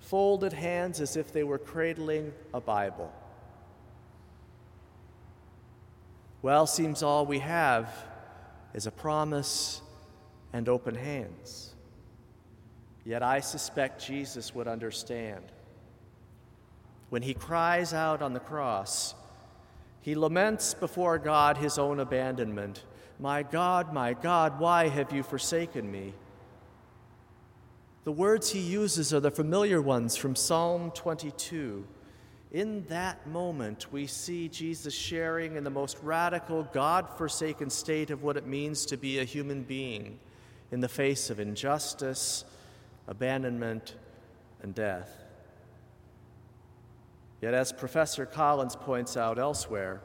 folded 0.00 0.52
hands 0.52 1.00
as 1.00 1.16
if 1.16 1.32
they 1.32 1.44
were 1.44 1.58
cradling 1.58 2.32
a 2.52 2.60
Bible. 2.60 3.12
Well, 6.44 6.66
seems 6.66 7.02
all 7.02 7.24
we 7.24 7.38
have 7.38 7.88
is 8.74 8.86
a 8.86 8.90
promise 8.90 9.80
and 10.52 10.68
open 10.68 10.94
hands. 10.94 11.74
Yet 13.02 13.22
I 13.22 13.40
suspect 13.40 14.04
Jesus 14.04 14.54
would 14.54 14.68
understand. 14.68 15.42
When 17.08 17.22
he 17.22 17.32
cries 17.32 17.94
out 17.94 18.20
on 18.20 18.34
the 18.34 18.40
cross, 18.40 19.14
he 20.02 20.14
laments 20.14 20.74
before 20.74 21.16
God 21.16 21.56
his 21.56 21.78
own 21.78 21.98
abandonment 21.98 22.84
my 23.18 23.42
God, 23.42 23.94
my 23.94 24.12
God, 24.12 24.60
why 24.60 24.88
have 24.88 25.14
you 25.14 25.22
forsaken 25.22 25.90
me? 25.90 26.12
The 28.04 28.12
words 28.12 28.50
he 28.50 28.60
uses 28.60 29.14
are 29.14 29.20
the 29.20 29.30
familiar 29.30 29.80
ones 29.80 30.14
from 30.14 30.36
Psalm 30.36 30.90
22. 30.90 31.86
In 32.54 32.86
that 32.88 33.26
moment, 33.26 33.92
we 33.92 34.06
see 34.06 34.48
Jesus 34.48 34.94
sharing 34.94 35.56
in 35.56 35.64
the 35.64 35.70
most 35.70 35.98
radical, 36.02 36.62
God 36.72 37.06
forsaken 37.18 37.68
state 37.68 38.10
of 38.10 38.22
what 38.22 38.38
it 38.38 38.46
means 38.46 38.86
to 38.86 38.96
be 38.96 39.18
a 39.18 39.24
human 39.24 39.62
being 39.62 40.18
in 40.70 40.80
the 40.80 40.88
face 40.88 41.28
of 41.28 41.38
injustice, 41.38 42.46
abandonment, 43.06 43.96
and 44.62 44.74
death. 44.74 45.10
Yet, 47.42 47.52
as 47.52 47.72
Professor 47.72 48.24
Collins 48.24 48.76
points 48.76 49.18
out 49.18 49.38
elsewhere, 49.38 50.00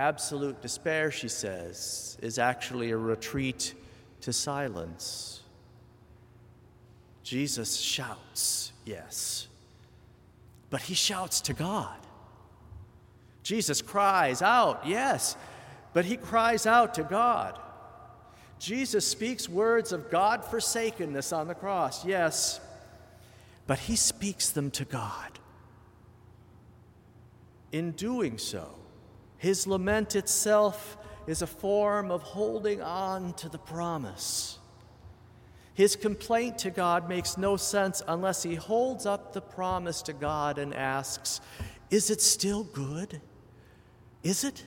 Absolute 0.00 0.62
despair, 0.62 1.10
she 1.10 1.28
says, 1.28 2.16
is 2.22 2.38
actually 2.38 2.90
a 2.90 2.96
retreat 2.96 3.74
to 4.22 4.32
silence. 4.32 5.42
Jesus 7.22 7.76
shouts, 7.76 8.72
yes, 8.86 9.46
but 10.70 10.82
he 10.82 10.94
shouts 10.94 11.40
to 11.42 11.52
God. 11.52 11.96
Jesus 13.42 13.82
cries 13.82 14.42
out, 14.42 14.86
yes, 14.86 15.36
but 15.92 16.04
he 16.04 16.16
cries 16.16 16.66
out 16.66 16.94
to 16.94 17.02
God. 17.02 17.58
Jesus 18.58 19.06
speaks 19.06 19.48
words 19.48 19.90
of 19.90 20.10
God 20.10 20.44
forsakenness 20.44 21.32
on 21.32 21.48
the 21.48 21.54
cross, 21.54 22.04
yes, 22.04 22.60
but 23.66 23.78
he 23.78 23.96
speaks 23.96 24.50
them 24.50 24.70
to 24.72 24.84
God. 24.84 25.38
In 27.72 27.92
doing 27.92 28.38
so, 28.38 28.68
his 29.38 29.66
lament 29.66 30.14
itself 30.14 30.96
is 31.26 31.42
a 31.42 31.46
form 31.46 32.10
of 32.10 32.22
holding 32.22 32.82
on 32.82 33.32
to 33.34 33.48
the 33.48 33.58
promise. 33.58 34.58
His 35.80 35.96
complaint 35.96 36.58
to 36.58 36.70
God 36.70 37.08
makes 37.08 37.38
no 37.38 37.56
sense 37.56 38.02
unless 38.06 38.42
he 38.42 38.54
holds 38.54 39.06
up 39.06 39.32
the 39.32 39.40
promise 39.40 40.02
to 40.02 40.12
God 40.12 40.58
and 40.58 40.74
asks, 40.74 41.40
Is 41.90 42.10
it 42.10 42.20
still 42.20 42.64
good? 42.64 43.22
Is 44.22 44.44
it? 44.44 44.66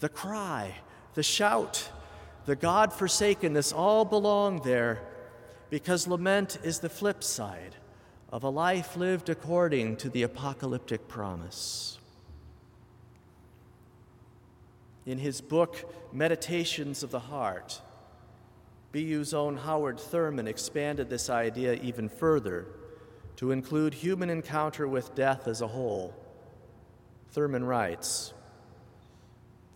The 0.00 0.10
cry, 0.10 0.74
the 1.14 1.22
shout, 1.22 1.90
the 2.44 2.56
God 2.56 2.92
forsakenness 2.92 3.72
all 3.72 4.04
belong 4.04 4.60
there 4.64 5.00
because 5.70 6.06
lament 6.06 6.58
is 6.62 6.80
the 6.80 6.90
flip 6.90 7.24
side 7.24 7.74
of 8.30 8.42
a 8.42 8.50
life 8.50 8.98
lived 8.98 9.30
according 9.30 9.96
to 9.96 10.10
the 10.10 10.24
apocalyptic 10.24 11.08
promise. 11.08 11.98
In 15.06 15.16
his 15.16 15.40
book, 15.40 15.90
Meditations 16.12 17.02
of 17.02 17.10
the 17.10 17.20
Heart, 17.20 17.80
BU's 18.98 19.32
own 19.32 19.56
Howard 19.56 20.00
Thurman 20.00 20.48
expanded 20.48 21.08
this 21.08 21.30
idea 21.30 21.74
even 21.74 22.08
further 22.08 22.66
to 23.36 23.52
include 23.52 23.94
human 23.94 24.28
encounter 24.28 24.88
with 24.88 25.14
death 25.14 25.46
as 25.46 25.60
a 25.60 25.68
whole. 25.68 26.12
Thurman 27.30 27.64
writes 27.64 28.32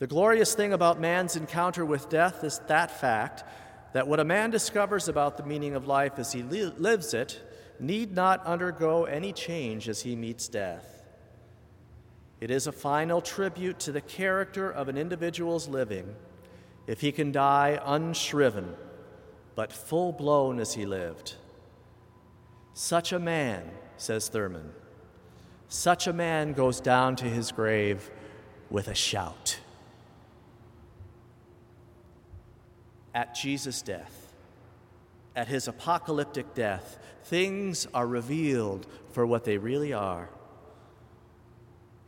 The 0.00 0.08
glorious 0.08 0.54
thing 0.54 0.72
about 0.72 1.00
man's 1.00 1.36
encounter 1.36 1.84
with 1.84 2.08
death 2.08 2.42
is 2.42 2.60
that 2.66 3.00
fact 3.00 3.44
that 3.92 4.08
what 4.08 4.18
a 4.18 4.24
man 4.24 4.50
discovers 4.50 5.06
about 5.06 5.36
the 5.36 5.44
meaning 5.44 5.76
of 5.76 5.86
life 5.86 6.18
as 6.18 6.32
he 6.32 6.42
li- 6.42 6.72
lives 6.76 7.14
it 7.14 7.40
need 7.78 8.12
not 8.14 8.44
undergo 8.44 9.04
any 9.04 9.32
change 9.32 9.88
as 9.88 10.02
he 10.02 10.16
meets 10.16 10.48
death. 10.48 11.04
It 12.40 12.50
is 12.50 12.66
a 12.66 12.72
final 12.72 13.20
tribute 13.20 13.78
to 13.80 13.92
the 13.92 14.00
character 14.00 14.68
of 14.68 14.88
an 14.88 14.98
individual's 14.98 15.68
living 15.68 16.16
if 16.86 17.00
he 17.00 17.12
can 17.12 17.30
die 17.30 17.78
unshriven, 17.84 18.74
but 19.54 19.72
full 19.72 20.12
blown 20.12 20.58
as 20.58 20.74
he 20.74 20.86
lived. 20.86 21.34
Such 22.74 23.12
a 23.12 23.18
man, 23.18 23.70
says 23.96 24.28
Thurman, 24.28 24.72
such 25.68 26.06
a 26.06 26.12
man 26.12 26.52
goes 26.52 26.80
down 26.80 27.16
to 27.16 27.24
his 27.24 27.52
grave 27.52 28.10
with 28.70 28.88
a 28.88 28.94
shout. 28.94 29.58
At 33.14 33.34
Jesus' 33.34 33.82
death, 33.82 34.34
at 35.36 35.48
his 35.48 35.68
apocalyptic 35.68 36.54
death, 36.54 36.98
things 37.24 37.86
are 37.94 38.06
revealed 38.06 38.86
for 39.12 39.26
what 39.26 39.44
they 39.44 39.58
really 39.58 39.92
are. 39.92 40.30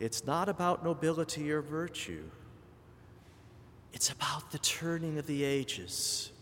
It's 0.01 0.27
not 0.27 0.49
about 0.49 0.85
nobility 0.85 1.51
or 1.53 1.63
virtue. 1.63 2.25
It's 3.93 4.11
about 4.11 4.51
the 4.51 4.59
turning 4.59 5.19
of 5.19 5.27
the 5.27 5.45
ages 5.45 6.33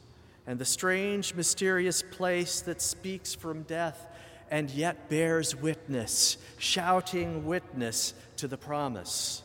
and 0.46 0.58
the 0.58 0.64
strange, 0.64 1.34
mysterious 1.34 2.02
place 2.02 2.60
that 2.62 2.80
speaks 2.80 3.34
from 3.34 3.62
death 3.62 4.06
and 4.50 4.70
yet 4.70 5.08
bears 5.08 5.56
witness, 5.56 6.36
shouting 6.58 7.46
witness 7.46 8.12
to 8.36 8.48
the 8.48 8.58
promise. 8.58 9.42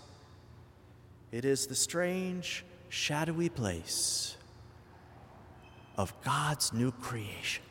It 1.31 1.45
is 1.45 1.67
the 1.67 1.75
strange, 1.75 2.65
shadowy 2.89 3.49
place 3.49 4.35
of 5.97 6.13
God's 6.23 6.73
new 6.73 6.91
creation. 6.91 7.63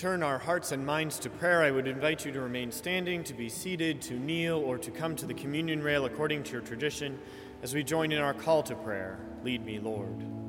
Turn 0.00 0.22
our 0.22 0.38
hearts 0.38 0.72
and 0.72 0.86
minds 0.86 1.18
to 1.18 1.28
prayer, 1.28 1.62
I 1.62 1.70
would 1.70 1.86
invite 1.86 2.24
you 2.24 2.32
to 2.32 2.40
remain 2.40 2.72
standing, 2.72 3.22
to 3.24 3.34
be 3.34 3.50
seated, 3.50 4.00
to 4.02 4.14
kneel, 4.14 4.56
or 4.56 4.78
to 4.78 4.90
come 4.90 5.14
to 5.16 5.26
the 5.26 5.34
communion 5.34 5.82
rail 5.82 6.06
according 6.06 6.42
to 6.44 6.52
your 6.52 6.62
tradition 6.62 7.18
as 7.62 7.74
we 7.74 7.84
join 7.84 8.10
in 8.10 8.18
our 8.18 8.32
call 8.32 8.62
to 8.62 8.74
prayer. 8.76 9.18
Lead 9.44 9.62
me, 9.62 9.78
Lord. 9.78 10.39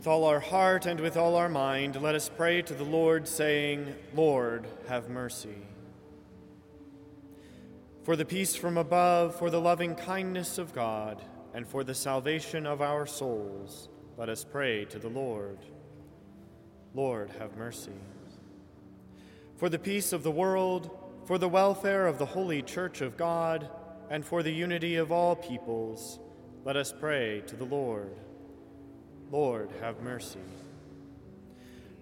With 0.00 0.06
all 0.06 0.24
our 0.24 0.40
heart 0.40 0.86
and 0.86 0.98
with 0.98 1.18
all 1.18 1.36
our 1.36 1.50
mind, 1.50 2.00
let 2.00 2.14
us 2.14 2.30
pray 2.34 2.62
to 2.62 2.72
the 2.72 2.84
Lord, 2.84 3.28
saying, 3.28 3.94
Lord, 4.14 4.66
have 4.88 5.10
mercy. 5.10 5.66
For 8.04 8.16
the 8.16 8.24
peace 8.24 8.56
from 8.56 8.78
above, 8.78 9.36
for 9.36 9.50
the 9.50 9.60
loving 9.60 9.94
kindness 9.94 10.56
of 10.56 10.72
God, 10.72 11.20
and 11.52 11.68
for 11.68 11.84
the 11.84 11.94
salvation 11.94 12.66
of 12.66 12.80
our 12.80 13.04
souls, 13.04 13.90
let 14.16 14.30
us 14.30 14.42
pray 14.42 14.86
to 14.86 14.98
the 14.98 15.10
Lord. 15.10 15.58
Lord, 16.94 17.30
have 17.38 17.58
mercy. 17.58 18.00
For 19.58 19.68
the 19.68 19.78
peace 19.78 20.14
of 20.14 20.22
the 20.22 20.30
world, 20.30 20.98
for 21.26 21.36
the 21.36 21.46
welfare 21.46 22.06
of 22.06 22.16
the 22.16 22.24
holy 22.24 22.62
Church 22.62 23.02
of 23.02 23.18
God, 23.18 23.68
and 24.08 24.24
for 24.24 24.42
the 24.42 24.50
unity 24.50 24.96
of 24.96 25.12
all 25.12 25.36
peoples, 25.36 26.18
let 26.64 26.78
us 26.78 26.90
pray 26.90 27.42
to 27.48 27.54
the 27.54 27.66
Lord. 27.66 28.16
Lord, 29.30 29.70
have 29.80 30.00
mercy. 30.00 30.40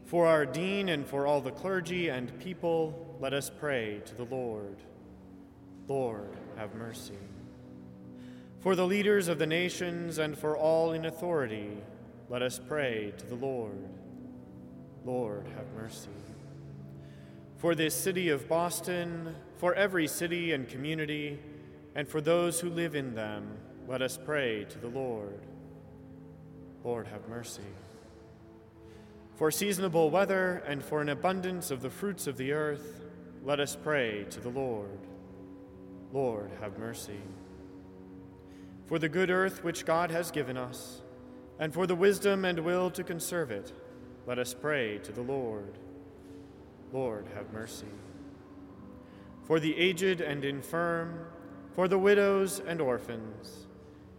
For 0.06 0.26
our 0.26 0.46
dean 0.46 0.88
and 0.88 1.06
for 1.06 1.26
all 1.26 1.42
the 1.42 1.50
clergy 1.50 2.08
and 2.08 2.38
people, 2.40 3.16
let 3.20 3.34
us 3.34 3.50
pray 3.50 4.00
to 4.06 4.14
the 4.14 4.24
Lord. 4.24 4.76
Lord, 5.86 6.34
have 6.56 6.74
mercy. 6.74 7.18
For 8.60 8.74
the 8.74 8.86
leaders 8.86 9.28
of 9.28 9.38
the 9.38 9.46
nations 9.46 10.18
and 10.18 10.36
for 10.36 10.56
all 10.56 10.92
in 10.92 11.04
authority, 11.04 11.76
let 12.30 12.42
us 12.42 12.58
pray 12.58 13.12
to 13.18 13.26
the 13.26 13.34
Lord. 13.34 13.88
Lord, 15.04 15.46
have 15.56 15.66
mercy. 15.76 16.08
For 17.58 17.74
this 17.74 17.94
city 17.94 18.30
of 18.30 18.48
Boston, 18.48 19.34
for 19.58 19.74
every 19.74 20.06
city 20.06 20.52
and 20.52 20.68
community, 20.68 21.38
and 21.94 22.08
for 22.08 22.20
those 22.20 22.60
who 22.60 22.70
live 22.70 22.94
in 22.94 23.14
them, 23.14 23.58
let 23.86 24.00
us 24.00 24.18
pray 24.22 24.64
to 24.64 24.78
the 24.78 24.88
Lord. 24.88 25.40
Lord, 26.88 27.06
have 27.08 27.28
mercy. 27.28 27.60
For 29.34 29.50
seasonable 29.50 30.08
weather 30.08 30.62
and 30.66 30.82
for 30.82 31.02
an 31.02 31.10
abundance 31.10 31.70
of 31.70 31.82
the 31.82 31.90
fruits 31.90 32.26
of 32.26 32.38
the 32.38 32.52
earth, 32.52 33.04
let 33.44 33.60
us 33.60 33.76
pray 33.76 34.24
to 34.30 34.40
the 34.40 34.48
Lord. 34.48 34.98
Lord, 36.14 36.50
have 36.62 36.78
mercy. 36.78 37.20
For 38.86 38.98
the 38.98 39.10
good 39.10 39.28
earth 39.28 39.62
which 39.62 39.84
God 39.84 40.10
has 40.10 40.30
given 40.30 40.56
us, 40.56 41.02
and 41.58 41.74
for 41.74 41.86
the 41.86 41.94
wisdom 41.94 42.46
and 42.46 42.60
will 42.60 42.90
to 42.92 43.04
conserve 43.04 43.50
it, 43.50 43.70
let 44.26 44.38
us 44.38 44.54
pray 44.54 44.96
to 45.00 45.12
the 45.12 45.20
Lord. 45.20 45.76
Lord, 46.90 47.26
have 47.34 47.52
mercy. 47.52 47.92
For 49.44 49.60
the 49.60 49.76
aged 49.76 50.22
and 50.22 50.42
infirm, 50.42 51.26
for 51.74 51.86
the 51.86 51.98
widows 51.98 52.62
and 52.66 52.80
orphans, 52.80 53.66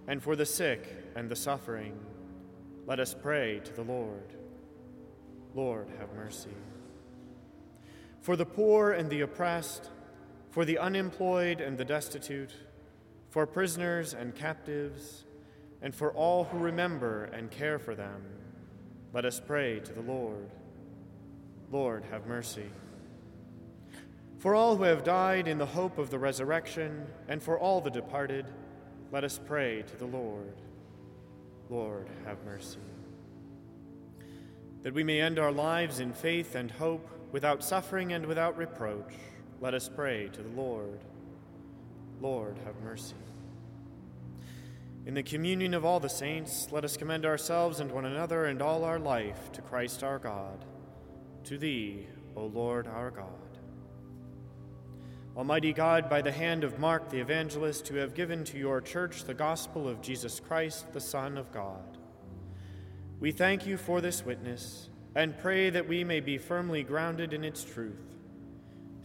and 0.07 0.21
for 0.21 0.35
the 0.35 0.45
sick 0.45 1.11
and 1.15 1.31
the 1.31 1.35
suffering, 1.35 1.97
let 2.89 2.99
us 2.99 3.13
pray 3.13 3.61
to 3.63 3.71
the 3.73 3.83
Lord. 3.83 4.33
Lord, 5.53 5.87
have 5.99 6.11
mercy. 6.15 6.49
For 8.19 8.35
the 8.35 8.47
poor 8.47 8.93
and 8.93 9.11
the 9.11 9.21
oppressed, 9.21 9.91
for 10.49 10.65
the 10.65 10.79
unemployed 10.79 11.61
and 11.61 11.77
the 11.77 11.85
destitute, 11.85 12.51
for 13.29 13.45
prisoners 13.45 14.15
and 14.15 14.33
captives, 14.33 15.25
and 15.83 15.93
for 15.93 16.11
all 16.13 16.45
who 16.45 16.57
remember 16.57 17.25
and 17.25 17.51
care 17.51 17.77
for 17.77 17.93
them, 17.93 18.23
let 19.13 19.23
us 19.23 19.39
pray 19.39 19.79
to 19.81 19.93
the 19.93 20.01
Lord. 20.01 20.49
Lord, 21.71 22.03
have 22.09 22.25
mercy. 22.25 22.71
For 24.39 24.55
all 24.55 24.75
who 24.75 24.83
have 24.83 25.03
died 25.03 25.47
in 25.47 25.59
the 25.59 25.65
hope 25.67 25.99
of 25.99 26.09
the 26.09 26.17
resurrection, 26.17 27.05
and 27.27 27.43
for 27.43 27.59
all 27.59 27.81
the 27.81 27.91
departed, 27.91 28.47
let 29.11 29.23
us 29.23 29.39
pray 29.45 29.83
to 29.83 29.95
the 29.95 30.07
Lord. 30.07 30.55
Lord, 31.69 32.07
have 32.25 32.43
mercy. 32.43 32.79
That 34.81 34.93
we 34.93 35.03
may 35.03 35.21
end 35.21 35.37
our 35.37 35.51
lives 35.51 35.99
in 35.99 36.13
faith 36.13 36.55
and 36.55 36.71
hope, 36.71 37.07
without 37.31 37.63
suffering 37.63 38.11
and 38.13 38.25
without 38.25 38.57
reproach, 38.57 39.13
let 39.61 39.73
us 39.73 39.89
pray 39.93 40.29
to 40.33 40.41
the 40.41 40.49
Lord. 40.49 40.99
Lord, 42.21 42.57
have 42.65 42.75
mercy. 42.83 43.15
In 45.05 45.13
the 45.13 45.23
communion 45.23 45.73
of 45.73 45.85
all 45.85 45.99
the 45.99 46.09
saints, 46.09 46.69
let 46.71 46.83
us 46.83 46.97
commend 46.97 47.25
ourselves 47.25 47.79
and 47.79 47.91
one 47.91 48.05
another 48.05 48.45
and 48.45 48.61
all 48.61 48.83
our 48.83 48.99
life 48.99 49.51
to 49.53 49.61
Christ 49.61 50.03
our 50.03 50.19
God. 50.19 50.65
To 51.45 51.57
Thee, 51.57 52.07
O 52.35 52.45
Lord 52.45 52.87
our 52.87 53.11
God. 53.11 53.48
Almighty 55.37 55.73
God, 55.73 56.09
by 56.09 56.21
the 56.21 56.31
hand 56.31 56.63
of 56.63 56.79
Mark 56.79 57.09
the 57.09 57.19
evangelist, 57.19 57.87
who 57.87 57.95
have 57.97 58.15
given 58.15 58.43
to 58.45 58.57
your 58.57 58.81
church 58.81 59.23
the 59.23 59.33
gospel 59.33 59.87
of 59.87 60.01
Jesus 60.01 60.39
Christ, 60.39 60.91
the 60.91 60.99
Son 60.99 61.37
of 61.37 61.51
God. 61.51 61.97
We 63.19 63.31
thank 63.31 63.65
you 63.65 63.77
for 63.77 64.01
this 64.01 64.25
witness 64.25 64.89
and 65.15 65.37
pray 65.37 65.69
that 65.69 65.87
we 65.87 66.03
may 66.03 66.19
be 66.19 66.37
firmly 66.37 66.83
grounded 66.83 67.33
in 67.33 67.43
its 67.43 67.63
truth. 67.63 68.15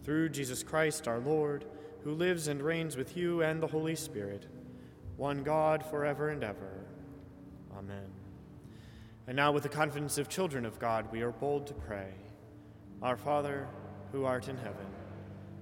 Through 0.04 0.30
Jesus 0.30 0.62
Christ 0.62 1.08
our 1.08 1.18
Lord, 1.18 1.64
who 2.02 2.12
lives 2.12 2.48
and 2.48 2.62
reigns 2.62 2.96
with 2.96 3.16
you 3.16 3.42
and 3.42 3.62
the 3.62 3.66
Holy 3.66 3.96
Spirit, 3.96 4.46
one 5.16 5.42
God 5.42 5.84
forever 5.84 6.28
and 6.30 6.44
ever. 6.44 6.84
Amen. 7.76 8.10
And 9.26 9.36
now, 9.36 9.52
with 9.52 9.62
the 9.62 9.70
confidence 9.70 10.18
of 10.18 10.28
children 10.28 10.66
of 10.66 10.78
God, 10.78 11.10
we 11.10 11.22
are 11.22 11.32
bold 11.32 11.66
to 11.68 11.74
pray 11.74 12.08
Our 13.02 13.16
Father, 13.16 13.66
who 14.12 14.24
art 14.24 14.48
in 14.48 14.56
heaven, 14.56 14.86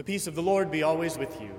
The 0.00 0.04
peace 0.04 0.26
of 0.26 0.34
the 0.34 0.42
Lord 0.42 0.70
be 0.70 0.82
always 0.82 1.18
with 1.18 1.42
you. 1.42 1.50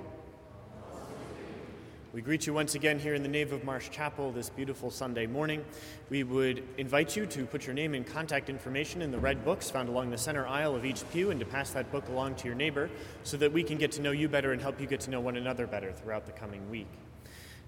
We 2.11 2.23
greet 2.23 2.47
you 2.47 2.55
once 2.55 2.73
again 2.73 2.97
here 2.97 3.13
in 3.13 3.21
the 3.21 3.29
nave 3.29 3.51
of 3.53 3.63
Marsh 3.63 3.91
Chapel 3.91 4.31
this 4.31 4.49
beautiful 4.49 4.89
Sunday 4.89 5.27
morning. 5.27 5.63
We 6.09 6.23
would 6.23 6.63
invite 6.79 7.15
you 7.15 7.27
to 7.27 7.45
put 7.45 7.67
your 7.67 7.75
name 7.75 7.93
and 7.93 8.03
contact 8.03 8.49
information 8.49 9.03
in 9.03 9.11
the 9.11 9.19
red 9.19 9.45
books 9.45 9.69
found 9.69 9.89
along 9.89 10.09
the 10.09 10.17
center 10.17 10.47
aisle 10.47 10.75
of 10.75 10.85
each 10.85 11.03
pew 11.11 11.29
and 11.29 11.39
to 11.39 11.45
pass 11.45 11.69
that 11.73 11.91
book 11.91 12.07
along 12.07 12.33
to 12.37 12.47
your 12.47 12.55
neighbor 12.55 12.89
so 13.21 13.37
that 13.37 13.53
we 13.53 13.61
can 13.61 13.77
get 13.77 13.91
to 13.91 14.01
know 14.01 14.09
you 14.09 14.27
better 14.27 14.53
and 14.53 14.59
help 14.59 14.81
you 14.81 14.87
get 14.87 15.01
to 15.01 15.11
know 15.11 15.21
one 15.21 15.37
another 15.37 15.67
better 15.67 15.91
throughout 15.91 16.25
the 16.25 16.31
coming 16.31 16.67
week. 16.71 16.89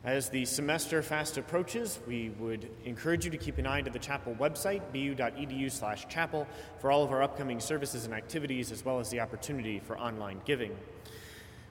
As 0.06 0.28
the 0.28 0.44
semester 0.44 1.02
fast 1.02 1.38
approaches, 1.38 1.98
we 2.06 2.30
would 2.38 2.70
encourage 2.84 3.24
you 3.24 3.32
to 3.32 3.38
keep 3.38 3.58
an 3.58 3.66
eye 3.66 3.80
to 3.80 3.90
the 3.90 4.00
chapel 4.00 4.36
website, 4.38 4.82
bu.edu/chapel, 4.92 6.46
for 6.80 6.92
all 6.92 7.04
of 7.04 7.12
our 7.14 7.24
upcoming 7.24 7.62
services 7.62 8.04
and 8.04 8.14
activities, 8.14 8.70
as 8.74 8.84
well 8.84 9.00
as 9.00 9.10
the 9.10 9.22
opportunity 9.22 9.80
for 9.80 9.98
online 9.98 10.42
giving. 10.44 10.76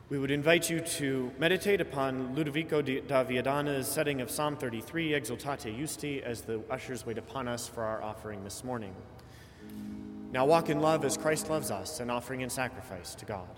We 0.08 0.18
would 0.18 0.30
invite 0.30 0.70
you 0.70 0.80
to 0.80 1.30
meditate 1.38 1.82
upon 1.82 2.34
Ludovico 2.34 2.80
da 2.80 3.22
Viadana's 3.22 3.86
setting 3.86 4.22
of 4.22 4.30
Psalm 4.30 4.56
33, 4.56 5.12
Exultate 5.12 5.76
Justi, 5.78 6.22
as 6.22 6.40
the 6.40 6.62
ushers 6.70 7.04
wait 7.04 7.18
upon 7.18 7.48
us 7.48 7.68
for 7.68 7.84
our 7.84 8.02
offering 8.02 8.44
this 8.44 8.64
morning. 8.64 8.94
Now 10.32 10.46
walk 10.46 10.70
in 10.70 10.80
love 10.80 11.04
as 11.04 11.18
Christ 11.18 11.50
loves 11.50 11.70
us, 11.70 12.00
an 12.00 12.08
offering 12.08 12.42
and 12.42 12.50
sacrifice 12.50 13.14
to 13.16 13.26
God. 13.26 13.48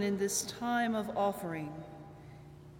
Holy 0.00 0.08
One, 0.08 0.14
in 0.14 0.18
this 0.18 0.44
time 0.44 0.94
of 0.94 1.14
offering, 1.14 1.74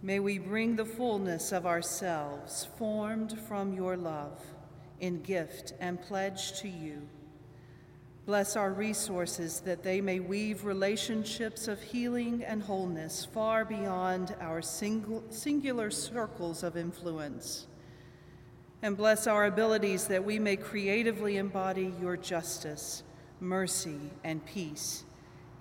may 0.01 0.19
we 0.19 0.39
bring 0.39 0.75
the 0.75 0.85
fullness 0.85 1.51
of 1.51 1.67
ourselves, 1.67 2.67
formed 2.79 3.37
from 3.47 3.73
your 3.73 3.95
love, 3.95 4.41
in 4.99 5.21
gift 5.21 5.73
and 5.79 6.01
pledge 6.01 6.59
to 6.61 6.67
you. 6.67 7.03
Bless 8.25 8.55
our 8.55 8.73
resources 8.73 9.59
that 9.59 9.83
they 9.83 10.01
may 10.01 10.19
weave 10.19 10.65
relationships 10.65 11.67
of 11.67 11.79
healing 11.79 12.43
and 12.43 12.63
wholeness 12.63 13.27
far 13.31 13.65
beyond 13.65 14.35
our 14.41 14.63
single, 14.63 15.23
singular 15.29 15.91
circles 15.91 16.63
of 16.63 16.75
influence. 16.75 17.67
And 18.81 18.97
bless 18.97 19.27
our 19.27 19.45
abilities 19.45 20.07
that 20.07 20.25
we 20.25 20.39
may 20.39 20.55
creatively 20.55 21.37
embody 21.37 21.93
your 22.01 22.17
justice, 22.17 23.03
mercy, 23.39 24.09
and 24.23 24.43
peace 24.43 25.03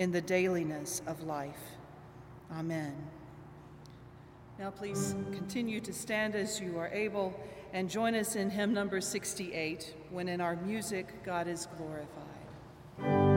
in 0.01 0.11
the 0.11 0.21
dailiness 0.23 1.03
of 1.07 1.23
life. 1.25 1.61
Amen. 2.51 2.97
Now, 4.59 4.71
please 4.71 5.15
continue 5.31 5.79
to 5.83 5.93
stand 5.93 6.35
as 6.35 6.59
you 6.59 6.79
are 6.79 6.89
able 6.89 7.39
and 7.75 7.89
join 7.89 8.15
us 8.15 8.35
in 8.35 8.49
hymn 8.49 8.73
number 8.73 9.03
68 9.03 9.95
when 10.11 10.27
in 10.27 10.41
our 10.41 10.57
music 10.57 11.23
God 11.23 11.47
is 11.47 11.69
glorified. 11.77 13.30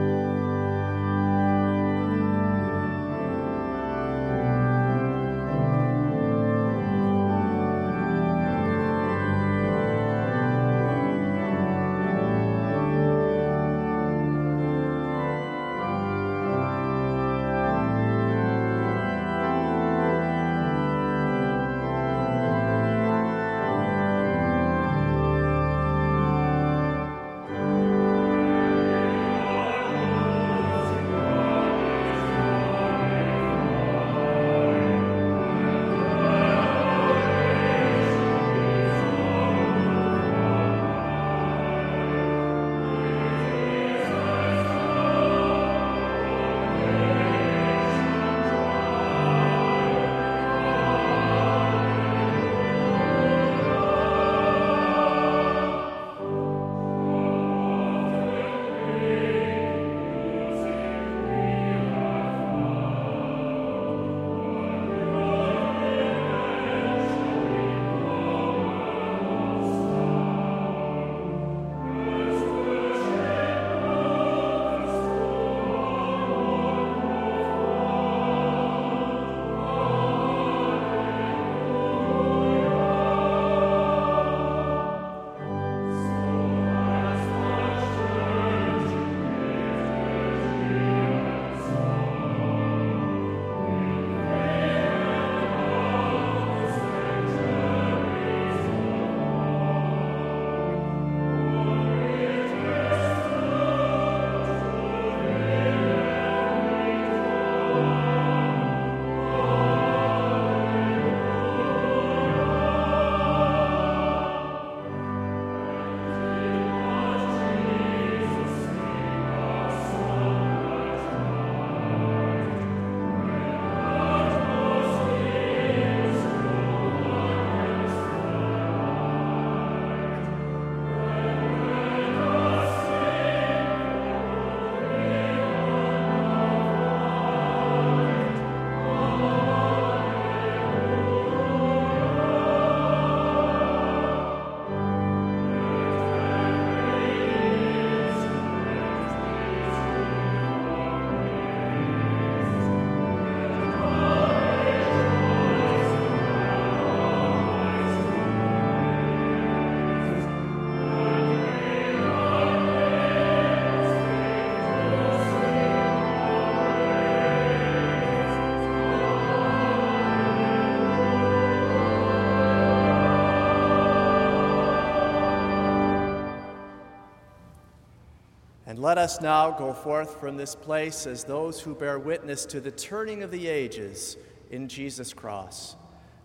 Let 178.84 178.98
us 178.98 179.22
now 179.22 179.50
go 179.50 179.72
forth 179.72 180.20
from 180.20 180.36
this 180.36 180.54
place 180.54 181.06
as 181.06 181.24
those 181.24 181.58
who 181.58 181.74
bear 181.74 181.98
witness 181.98 182.44
to 182.44 182.60
the 182.60 182.70
turning 182.70 183.22
of 183.22 183.30
the 183.30 183.48
ages 183.48 184.18
in 184.50 184.68
Jesus' 184.68 185.14
cross, 185.14 185.74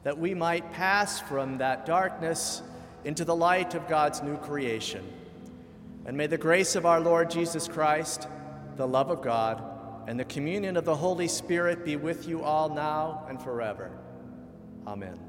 that 0.03 0.18
we 0.18 0.34
might 0.34 0.73
pass 0.73 1.22
from 1.22 1.60
that 1.60 1.86
darkness 1.86 2.61
into 3.06 3.23
the 3.23 3.34
light 3.34 3.76
of 3.76 3.88
God's 3.88 4.22
new 4.22 4.36
creation. 4.36 5.07
And 6.06 6.18
may 6.18 6.27
the 6.27 6.38
grace 6.38 6.76
of 6.76 6.86
our 6.86 6.99
Lord 6.99 7.31
Jesus 7.31 7.65
Christ, 7.65 8.27
the 8.76 8.86
love 8.86 9.10
of 9.10 9.22
God, 9.22 9.64
and 10.10 10.19
the 10.19 10.26
communion 10.26 10.76
of 10.76 10.84
the 10.84 10.98
Holy 10.98 11.30
Spirit 11.30 11.86
be 11.86 11.95
with 11.95 12.27
you 12.27 12.44
all 12.44 12.68
now 12.68 13.26
and 13.30 13.41
forever. 13.41 13.90
Amen. 14.86 15.28